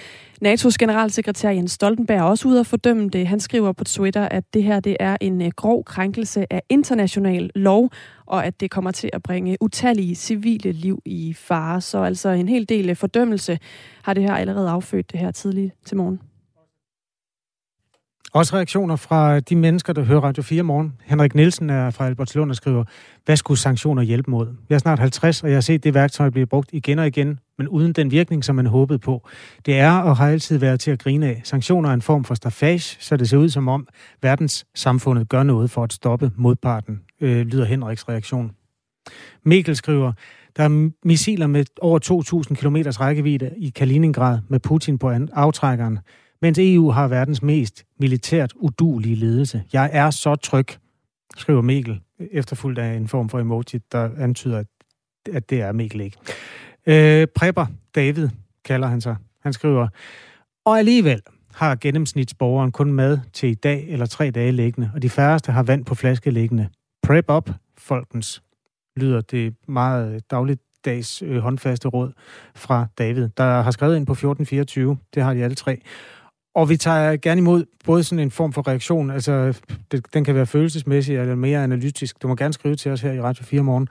NATO's 0.45 0.75
generalsekretær 0.79 1.49
Jens 1.49 1.71
Stoltenberg 1.71 2.17
er 2.17 2.23
også 2.23 2.47
ude 2.47 2.59
at 2.59 2.67
fordømme 2.67 3.09
det. 3.09 3.27
Han 3.27 3.39
skriver 3.39 3.71
på 3.71 3.83
Twitter, 3.83 4.27
at 4.29 4.43
det 4.53 4.63
her 4.63 4.79
det 4.79 4.97
er 4.99 5.17
en 5.21 5.41
øh, 5.41 5.51
grov 5.55 5.83
krænkelse 5.83 6.53
af 6.53 6.61
international 6.69 7.51
lov, 7.55 7.89
og 8.25 8.45
at 8.45 8.59
det 8.59 8.71
kommer 8.71 8.91
til 8.91 9.09
at 9.13 9.23
bringe 9.23 9.57
utallige 9.61 10.15
civile 10.15 10.71
liv 10.71 11.01
i 11.05 11.33
fare. 11.33 11.81
Så 11.81 12.03
altså 12.03 12.29
en 12.29 12.49
hel 12.49 12.69
del 12.69 12.89
øh, 12.89 12.95
fordømmelse 12.95 13.59
har 14.03 14.13
det 14.13 14.23
her 14.23 14.33
allerede 14.33 14.69
affødt 14.69 15.11
det 15.11 15.19
her 15.19 15.31
tidligt 15.31 15.73
til 15.85 15.97
morgen. 15.97 16.30
Også 18.33 18.55
reaktioner 18.55 18.95
fra 18.95 19.39
de 19.39 19.55
mennesker, 19.55 19.93
der 19.93 20.03
hører 20.03 20.19
Radio 20.19 20.43
4 20.43 20.63
morgen. 20.63 20.93
Henrik 21.03 21.35
Nielsen 21.35 21.69
er 21.69 21.89
fra 21.89 22.05
Albertslund 22.05 22.49
og 22.49 22.55
skriver, 22.55 22.83
hvad 23.25 23.35
skulle 23.35 23.59
sanktioner 23.59 24.01
hjælpe 24.01 24.31
mod? 24.31 24.47
Jeg 24.69 24.75
er 24.75 24.79
snart 24.79 24.99
50, 24.99 25.43
og 25.43 25.49
jeg 25.49 25.55
har 25.55 25.61
set 25.61 25.83
det 25.83 25.93
værktøj 25.93 26.29
blive 26.29 26.45
brugt 26.45 26.69
igen 26.73 26.99
og 26.99 27.07
igen, 27.07 27.39
men 27.57 27.67
uden 27.67 27.93
den 27.93 28.11
virkning, 28.11 28.43
som 28.43 28.55
man 28.55 28.65
håbede 28.65 28.99
på. 28.99 29.27
Det 29.65 29.79
er 29.79 29.97
og 29.97 30.17
har 30.17 30.27
altid 30.27 30.57
været 30.57 30.79
til 30.79 30.91
at 30.91 30.99
grine 30.99 31.27
af. 31.27 31.41
Sanktioner 31.43 31.89
er 31.89 31.93
en 31.93 32.01
form 32.01 32.23
for 32.23 32.35
staffage, 32.35 32.97
så 32.99 33.17
det 33.17 33.29
ser 33.29 33.37
ud 33.37 33.49
som 33.49 33.67
om 33.67 33.87
verdens 34.21 34.65
samfundet 34.75 35.29
gør 35.29 35.43
noget 35.43 35.71
for 35.71 35.83
at 35.83 35.93
stoppe 35.93 36.31
modparten, 36.35 37.01
øh, 37.21 37.45
lyder 37.45 37.65
Henriks 37.65 38.09
reaktion. 38.09 38.51
Mikkel 39.43 39.75
skriver, 39.75 40.13
der 40.57 40.63
er 40.63 40.89
missiler 41.03 41.47
med 41.47 41.65
over 41.81 41.99
2.000 42.49 42.55
km 42.55 42.75
rækkevidde 42.75 43.51
i 43.57 43.69
Kaliningrad 43.69 44.39
med 44.47 44.59
Putin 44.59 44.97
på 44.97 45.11
aftrækkeren 45.33 45.99
mens 46.41 46.59
EU 46.59 46.89
har 46.91 47.07
verdens 47.07 47.41
mest 47.41 47.85
militært 47.99 48.53
udulige 48.55 49.15
ledelse. 49.15 49.63
Jeg 49.73 49.89
er 49.93 50.09
så 50.09 50.35
tryg, 50.35 50.67
skriver 51.37 51.61
Mikkel, 51.61 52.01
efterfulgt 52.19 52.79
af 52.79 52.93
en 52.93 53.07
form 53.07 53.29
for 53.29 53.39
emoji, 53.39 53.79
der 53.91 54.09
antyder, 54.17 54.63
at, 55.33 55.49
det 55.49 55.61
er 55.61 55.71
Mikkel 55.71 56.01
ikke. 56.01 56.17
Øh, 56.85 57.27
Prepper 57.35 57.65
David 57.95 58.29
kalder 58.65 58.87
han 58.87 59.01
sig. 59.01 59.15
Han 59.41 59.53
skriver, 59.53 59.87
og 60.65 60.79
alligevel 60.79 61.21
har 61.53 61.75
gennemsnitsborgeren 61.75 62.71
kun 62.71 62.93
mad 62.93 63.19
til 63.33 63.49
i 63.49 63.53
dag 63.53 63.85
eller 63.89 64.05
tre 64.05 64.31
dage 64.31 64.51
liggende, 64.51 64.91
og 64.95 65.01
de 65.01 65.09
færreste 65.09 65.51
har 65.51 65.63
vand 65.63 65.85
på 65.85 65.95
flaske 65.95 66.31
liggende. 66.31 66.69
Prep 67.03 67.31
up, 67.31 67.49
folkens, 67.77 68.43
lyder 68.95 69.21
det 69.21 69.55
meget 69.67 70.31
dagligdags 70.31 71.21
øh, 71.21 71.37
håndfaste 71.37 71.87
råd 71.87 72.11
fra 72.55 72.87
David, 72.97 73.29
der 73.37 73.61
har 73.61 73.71
skrevet 73.71 73.95
ind 73.95 74.05
på 74.05 74.11
1424. 74.11 74.97
Det 75.13 75.23
har 75.23 75.33
de 75.33 75.43
alle 75.43 75.55
tre. 75.55 75.81
Og 76.55 76.69
vi 76.69 76.77
tager 76.77 77.17
gerne 77.17 77.39
imod 77.39 77.65
både 77.85 78.03
sådan 78.03 78.19
en 78.19 78.31
form 78.31 78.53
for 78.53 78.67
reaktion, 78.67 79.11
altså 79.11 79.59
det, 79.91 80.13
den 80.13 80.23
kan 80.23 80.35
være 80.35 80.45
følelsesmæssig 80.45 81.17
eller 81.17 81.35
mere 81.35 81.63
analytisk. 81.63 82.21
Du 82.21 82.27
må 82.27 82.35
gerne 82.35 82.53
skrive 82.53 82.75
til 82.75 82.91
os 82.91 83.01
her 83.01 83.11
i 83.11 83.21
Radio 83.21 83.43
4 83.43 83.63
morgen 83.63 83.87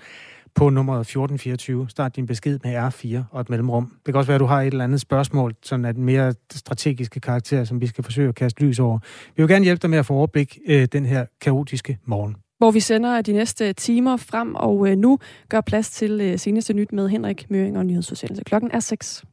på 0.54 0.70
nummeret 0.70 1.00
1424. 1.00 1.90
Start 1.90 2.16
din 2.16 2.26
besked 2.26 2.58
med 2.64 2.88
R4 2.88 3.22
og 3.30 3.40
et 3.40 3.50
mellemrum. 3.50 3.92
Det 4.06 4.14
kan 4.14 4.18
også 4.18 4.26
være, 4.26 4.34
at 4.34 4.40
du 4.40 4.46
har 4.46 4.60
et 4.60 4.66
eller 4.66 4.84
andet 4.84 5.00
spørgsmål, 5.00 5.54
sådan 5.62 5.84
at 5.84 5.96
mere 5.96 6.34
strategiske 6.52 7.20
karakter, 7.20 7.64
som 7.64 7.80
vi 7.80 7.86
skal 7.86 8.04
forsøge 8.04 8.28
at 8.28 8.34
kaste 8.34 8.64
lys 8.64 8.78
over. 8.78 8.98
Vi 9.36 9.42
vil 9.42 9.48
gerne 9.48 9.64
hjælpe 9.64 9.82
dig 9.82 9.90
med 9.90 9.98
at 9.98 10.06
få 10.06 10.14
overblik 10.14 10.58
øh, 10.66 10.88
den 10.92 11.06
her 11.06 11.26
kaotiske 11.40 11.98
morgen. 12.04 12.36
Hvor 12.58 12.70
vi 12.70 12.80
sender 12.80 13.22
de 13.22 13.32
næste 13.32 13.72
timer 13.72 14.16
frem, 14.16 14.54
og 14.54 14.88
øh, 14.88 14.96
nu 14.96 15.18
gør 15.48 15.60
plads 15.60 15.90
til 15.90 16.20
øh, 16.20 16.38
seneste 16.38 16.72
nyt 16.72 16.92
med 16.92 17.08
Henrik 17.08 17.50
Møring 17.50 17.78
og 17.78 17.86
Nyhedsforsidelse. 17.86 18.44
Klokken 18.44 18.70
er 18.72 18.80
6. 18.80 19.24